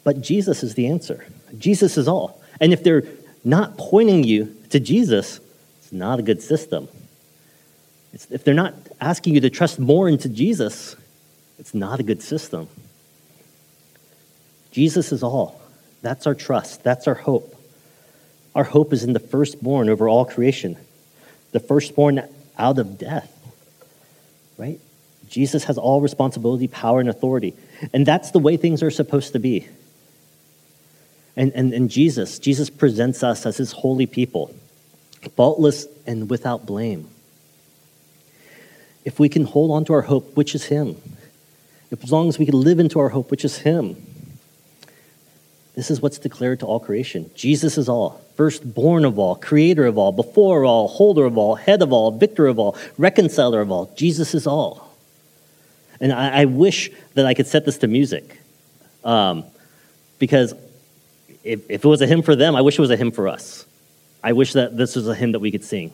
but 0.04 0.20
Jesus 0.20 0.62
is 0.62 0.74
the 0.74 0.86
answer. 0.86 1.26
Jesus 1.58 1.96
is 1.96 2.08
all. 2.08 2.40
And 2.60 2.72
if 2.72 2.82
they're 2.82 3.04
not 3.44 3.76
pointing 3.76 4.24
you 4.24 4.56
to 4.70 4.80
Jesus, 4.80 5.40
it's 5.78 5.92
not 5.92 6.18
a 6.18 6.22
good 6.22 6.42
system. 6.42 6.88
It's, 8.12 8.30
if 8.30 8.44
they're 8.44 8.54
not 8.54 8.74
asking 9.00 9.34
you 9.34 9.40
to 9.40 9.50
trust 9.50 9.78
more 9.78 10.08
into 10.08 10.28
Jesus, 10.28 10.96
it's 11.58 11.74
not 11.74 12.00
a 12.00 12.02
good 12.02 12.22
system. 12.22 12.68
Jesus 14.70 15.12
is 15.12 15.22
all. 15.22 15.60
That's 16.02 16.26
our 16.26 16.34
trust. 16.34 16.82
That's 16.82 17.06
our 17.06 17.14
hope. 17.14 17.56
Our 18.54 18.64
hope 18.64 18.92
is 18.92 19.04
in 19.04 19.12
the 19.12 19.20
firstborn 19.20 19.88
over 19.88 20.08
all 20.08 20.24
creation, 20.24 20.76
the 21.52 21.60
firstborn 21.60 22.22
out 22.58 22.78
of 22.78 22.98
death, 22.98 23.32
right? 24.58 24.80
Jesus 25.28 25.64
has 25.64 25.78
all 25.78 26.00
responsibility, 26.00 26.66
power, 26.66 26.98
and 27.00 27.08
authority. 27.08 27.54
And 27.92 28.04
that's 28.04 28.32
the 28.32 28.40
way 28.40 28.56
things 28.56 28.82
are 28.82 28.90
supposed 28.90 29.32
to 29.32 29.38
be. 29.38 29.68
And, 31.36 31.52
and, 31.54 31.72
and 31.72 31.90
Jesus, 31.90 32.38
Jesus 32.38 32.70
presents 32.70 33.22
us 33.22 33.46
as 33.46 33.56
his 33.56 33.72
holy 33.72 34.06
people, 34.06 34.54
faultless 35.36 35.86
and 36.06 36.28
without 36.28 36.66
blame. 36.66 37.08
If 39.04 39.18
we 39.18 39.28
can 39.28 39.44
hold 39.44 39.70
on 39.70 39.84
to 39.86 39.92
our 39.94 40.02
hope, 40.02 40.36
which 40.36 40.54
is 40.54 40.64
him, 40.64 40.96
if, 41.90 42.02
as 42.04 42.12
long 42.12 42.28
as 42.28 42.38
we 42.38 42.46
can 42.46 42.60
live 42.60 42.78
into 42.78 42.98
our 42.98 43.08
hope, 43.08 43.30
which 43.30 43.44
is 43.44 43.58
him, 43.58 43.96
this 45.74 45.90
is 45.90 46.02
what's 46.02 46.18
declared 46.18 46.60
to 46.60 46.66
all 46.66 46.80
creation. 46.80 47.30
Jesus 47.34 47.78
is 47.78 47.88
all. 47.88 48.20
firstborn 48.36 49.04
of 49.04 49.18
all, 49.18 49.36
creator 49.36 49.86
of 49.86 49.96
all, 49.96 50.12
before 50.12 50.64
all, 50.64 50.88
holder 50.88 51.24
of 51.24 51.38
all, 51.38 51.54
head 51.54 51.80
of 51.80 51.92
all, 51.92 52.10
victor 52.10 52.46
of 52.46 52.58
all, 52.58 52.76
reconciler 52.98 53.60
of 53.60 53.70
all. 53.70 53.90
Jesus 53.96 54.34
is 54.34 54.46
all. 54.46 54.94
And 56.00 56.12
I, 56.12 56.42
I 56.42 56.44
wish 56.46 56.90
that 57.14 57.26
I 57.26 57.34
could 57.34 57.46
set 57.46 57.64
this 57.64 57.78
to 57.78 57.86
music. 57.86 58.40
Um, 59.04 59.44
because 60.18 60.54
if, 61.44 61.70
if 61.70 61.84
it 61.84 61.88
was 61.88 62.02
a 62.02 62.06
hymn 62.06 62.22
for 62.22 62.36
them, 62.36 62.54
I 62.54 62.60
wish 62.60 62.78
it 62.78 62.80
was 62.80 62.90
a 62.90 62.96
hymn 62.96 63.10
for 63.10 63.28
us. 63.28 63.64
I 64.22 64.32
wish 64.32 64.52
that 64.52 64.76
this 64.76 64.96
was 64.96 65.08
a 65.08 65.14
hymn 65.14 65.32
that 65.32 65.40
we 65.40 65.50
could 65.50 65.64
sing 65.64 65.92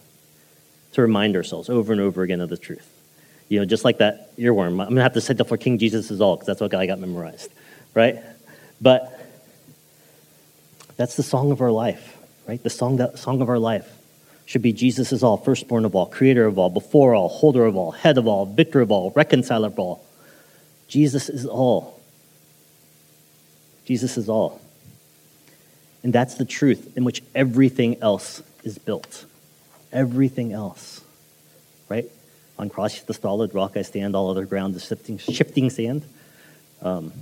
to 0.93 1.03
remind 1.03 1.37
ourselves 1.37 1.69
over 1.69 1.93
and 1.93 2.01
over 2.01 2.23
again 2.23 2.41
of 2.41 2.49
the 2.49 2.57
truth. 2.57 2.87
You 3.49 3.61
know, 3.61 3.65
just 3.65 3.85
like 3.85 3.99
that 3.99 4.37
earworm. 4.37 4.71
I'm 4.71 4.77
going 4.77 4.97
to 4.97 5.03
have 5.03 5.13
to 5.13 5.21
set 5.21 5.41
up 5.41 5.49
for 5.49 5.57
King 5.57 5.79
Jesus 5.79 6.11
is 6.11 6.21
all 6.21 6.37
because 6.37 6.47
that's 6.47 6.61
what 6.61 6.75
I 6.75 6.87
got 6.87 6.99
memorized, 6.99 7.51
right? 7.95 8.19
But 8.81 9.21
that's 10.97 11.17
the 11.17 11.23
song 11.23 11.53
of 11.53 11.61
our 11.61 11.71
life, 11.71 12.17
right? 12.49 12.61
The 12.61 12.71
song, 12.71 12.97
that, 12.97 13.19
song 13.19 13.41
of 13.41 13.49
our 13.49 13.59
life 13.59 13.89
should 14.47 14.63
be 14.63 14.73
Jesus 14.73 15.13
is 15.13 15.23
all, 15.23 15.37
firstborn 15.37 15.85
of 15.85 15.95
all, 15.95 16.07
creator 16.07 16.47
of 16.47 16.59
all, 16.59 16.71
before 16.71 17.15
all, 17.15 17.29
holder 17.29 17.67
of 17.67 17.77
all, 17.77 17.93
head 17.93 18.19
of 18.19 18.27
all, 18.27 18.47
victor 18.47 18.81
of 18.81 18.91
all, 18.91 19.13
reconciler 19.15 19.69
of 19.69 19.79
all. 19.79 20.05
Jesus 20.89 21.29
is 21.29 21.47
all. 21.47 22.01
Jesus 23.85 24.17
is 24.17 24.29
all. 24.29 24.61
And 26.03 26.13
that's 26.13 26.35
the 26.35 26.45
truth 26.45 26.97
in 26.97 27.05
which 27.05 27.23
everything 27.35 28.01
else 28.03 28.43
is 28.63 28.79
built. 28.79 29.25
Everything 29.93 30.53
else. 30.53 31.03
Right? 31.89 32.11
On 32.59 32.71
cross 32.71 33.01
the 33.01 33.15
solid 33.15 33.55
rock 33.55 33.77
I 33.77 33.83
stand, 33.83 34.17
all 34.17 34.31
other 34.31 34.47
ground 34.47 34.75
is 34.77 34.85
shifting, 34.85 35.19
shifting 35.19 35.71
sand. 35.71 36.05
Um, 36.83 37.13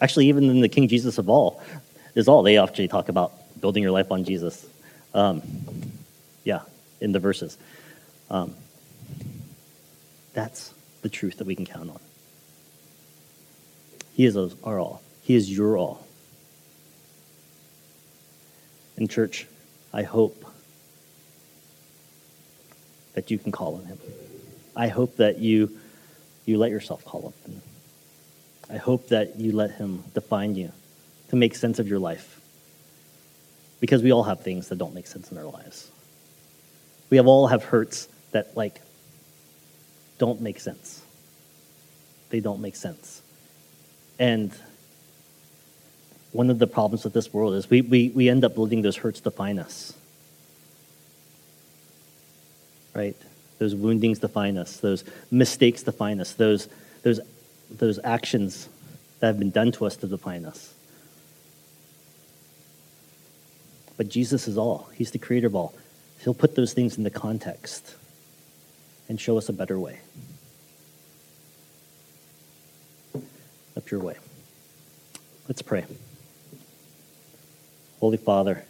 actually, 0.00 0.26
even 0.26 0.48
in 0.50 0.60
the 0.60 0.68
King 0.68 0.88
Jesus 0.88 1.18
of 1.18 1.28
all, 1.28 1.62
is 2.14 2.28
all. 2.28 2.42
They 2.42 2.58
actually 2.58 2.88
talk 2.88 3.08
about 3.08 3.32
building 3.60 3.82
your 3.82 3.92
life 3.92 4.10
on 4.10 4.24
Jesus. 4.24 4.66
Um, 5.14 5.42
yeah, 6.44 6.62
in 7.00 7.12
the 7.12 7.18
verses. 7.18 7.56
Um, 8.30 8.54
that's 10.32 10.72
the 11.02 11.08
truth 11.08 11.38
that 11.38 11.46
we 11.46 11.54
can 11.54 11.66
count 11.66 11.90
on. 11.90 12.00
He 14.14 14.24
is 14.24 14.36
our 14.36 14.78
all. 14.78 15.02
He 15.22 15.34
is 15.34 15.50
your 15.50 15.76
all. 15.76 16.06
In 19.00 19.08
church, 19.08 19.46
I 19.92 20.02
hope 20.02 20.44
that 23.14 23.30
you 23.30 23.38
can 23.38 23.50
call 23.50 23.76
on 23.76 23.86
him. 23.86 23.98
I 24.76 24.88
hope 24.88 25.16
that 25.16 25.38
you 25.38 25.76
you 26.44 26.58
let 26.58 26.70
yourself 26.70 27.04
call 27.04 27.32
on 27.46 27.52
him. 27.52 27.62
I 28.68 28.76
hope 28.76 29.08
that 29.08 29.36
you 29.36 29.52
let 29.52 29.72
him 29.72 30.04
define 30.14 30.54
you 30.54 30.70
to 31.30 31.36
make 31.36 31.54
sense 31.54 31.78
of 31.78 31.88
your 31.88 31.98
life. 31.98 32.40
Because 33.80 34.02
we 34.02 34.12
all 34.12 34.24
have 34.24 34.40
things 34.42 34.68
that 34.68 34.76
don't 34.76 34.94
make 34.94 35.06
sense 35.06 35.32
in 35.32 35.38
our 35.38 35.44
lives. 35.44 35.90
We 37.08 37.16
have 37.16 37.26
all 37.26 37.46
have 37.48 37.64
hurts 37.64 38.06
that 38.32 38.56
like 38.56 38.80
don't 40.18 40.42
make 40.42 40.60
sense. 40.60 41.02
They 42.28 42.40
don't 42.40 42.60
make 42.60 42.76
sense. 42.76 43.22
And 44.18 44.52
one 46.32 46.50
of 46.50 46.58
the 46.58 46.66
problems 46.66 47.04
with 47.04 47.12
this 47.12 47.32
world 47.32 47.54
is 47.54 47.68
we, 47.68 47.80
we, 47.80 48.10
we 48.10 48.28
end 48.28 48.44
up 48.44 48.56
letting 48.56 48.82
those 48.82 48.96
hurts 48.96 49.20
define 49.20 49.58
us. 49.58 49.94
Right? 52.94 53.16
Those 53.58 53.74
woundings 53.74 54.18
define 54.20 54.56
us, 54.56 54.78
those 54.78 55.04
mistakes 55.30 55.82
define 55.82 56.20
us, 56.20 56.32
those, 56.32 56.68
those, 57.02 57.20
those 57.70 57.98
actions 58.04 58.68
that 59.18 59.26
have 59.26 59.38
been 59.38 59.50
done 59.50 59.72
to 59.72 59.86
us 59.86 59.96
to 59.98 60.06
define 60.06 60.44
us. 60.44 60.72
But 63.96 64.08
Jesus 64.08 64.48
is 64.48 64.56
all, 64.56 64.88
He's 64.94 65.10
the 65.10 65.18
creator 65.18 65.46
of 65.46 65.54
all. 65.54 65.74
He'll 66.20 66.34
put 66.34 66.54
those 66.54 66.72
things 66.72 66.96
into 66.96 67.10
context 67.10 67.96
and 69.08 69.20
show 69.20 69.36
us 69.36 69.48
a 69.48 69.52
better 69.52 69.78
way. 69.78 70.00
Up 73.76 73.90
your 73.90 74.00
way. 74.00 74.16
Let's 75.48 75.62
pray. 75.62 75.84
Holy 78.00 78.16
Father, 78.16 78.64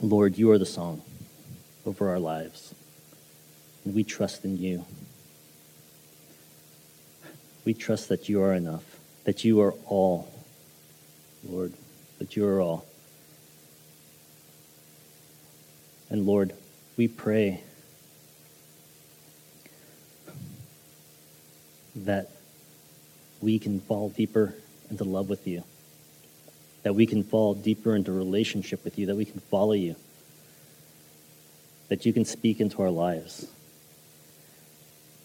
Lord, 0.00 0.38
you 0.38 0.50
are 0.50 0.56
the 0.56 0.64
song 0.64 1.02
over 1.84 2.08
our 2.08 2.18
lives, 2.18 2.74
and 3.84 3.94
we 3.94 4.02
trust 4.02 4.46
in 4.46 4.56
you. 4.56 4.86
We 7.66 7.74
trust 7.74 8.08
that 8.08 8.26
you 8.26 8.40
are 8.40 8.54
enough, 8.54 8.98
that 9.24 9.44
you 9.44 9.60
are 9.60 9.74
all, 9.84 10.32
Lord, 11.46 11.74
that 12.18 12.34
you 12.34 12.46
are 12.46 12.62
all. 12.62 12.86
And 16.08 16.24
Lord, 16.24 16.54
we 16.96 17.08
pray 17.08 17.62
that 21.94 22.30
we 23.42 23.58
can 23.58 23.80
fall 23.80 24.08
deeper 24.08 24.54
into 24.88 25.04
love 25.04 25.28
with 25.28 25.46
you 25.46 25.62
that 26.88 26.94
we 26.94 27.04
can 27.04 27.22
fall 27.22 27.52
deeper 27.52 27.94
into 27.94 28.10
relationship 28.10 28.82
with 28.82 28.98
you, 28.98 29.04
that 29.04 29.14
we 29.14 29.26
can 29.26 29.40
follow 29.40 29.74
you, 29.74 29.94
that 31.88 32.06
you 32.06 32.14
can 32.14 32.24
speak 32.24 32.60
into 32.60 32.80
our 32.80 32.88
lives, 32.88 33.46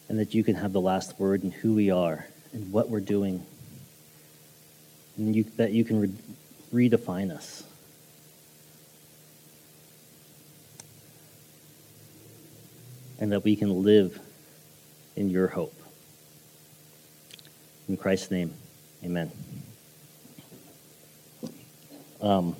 and 0.09 0.19
that 0.19 0.33
you 0.33 0.43
can 0.43 0.55
have 0.55 0.73
the 0.73 0.81
last 0.81 1.17
word 1.17 1.41
in 1.41 1.51
who 1.51 1.73
we 1.73 1.89
are 1.89 2.27
and 2.51 2.69
what 2.73 2.89
we're 2.89 2.99
doing, 2.99 3.45
and 5.15 5.33
you, 5.33 5.45
that 5.55 5.71
you 5.71 5.85
can 5.85 6.01
re- 6.73 6.89
redefine 6.89 7.31
us. 7.31 7.63
And 13.21 13.31
that 13.31 13.45
we 13.45 13.55
can 13.55 13.83
live 13.83 14.19
in 15.15 15.29
your 15.29 15.47
hope. 15.47 15.81
In 17.87 17.95
Christ's 17.95 18.31
name, 18.31 18.53
amen. 19.01 19.31
Um, 22.23 22.55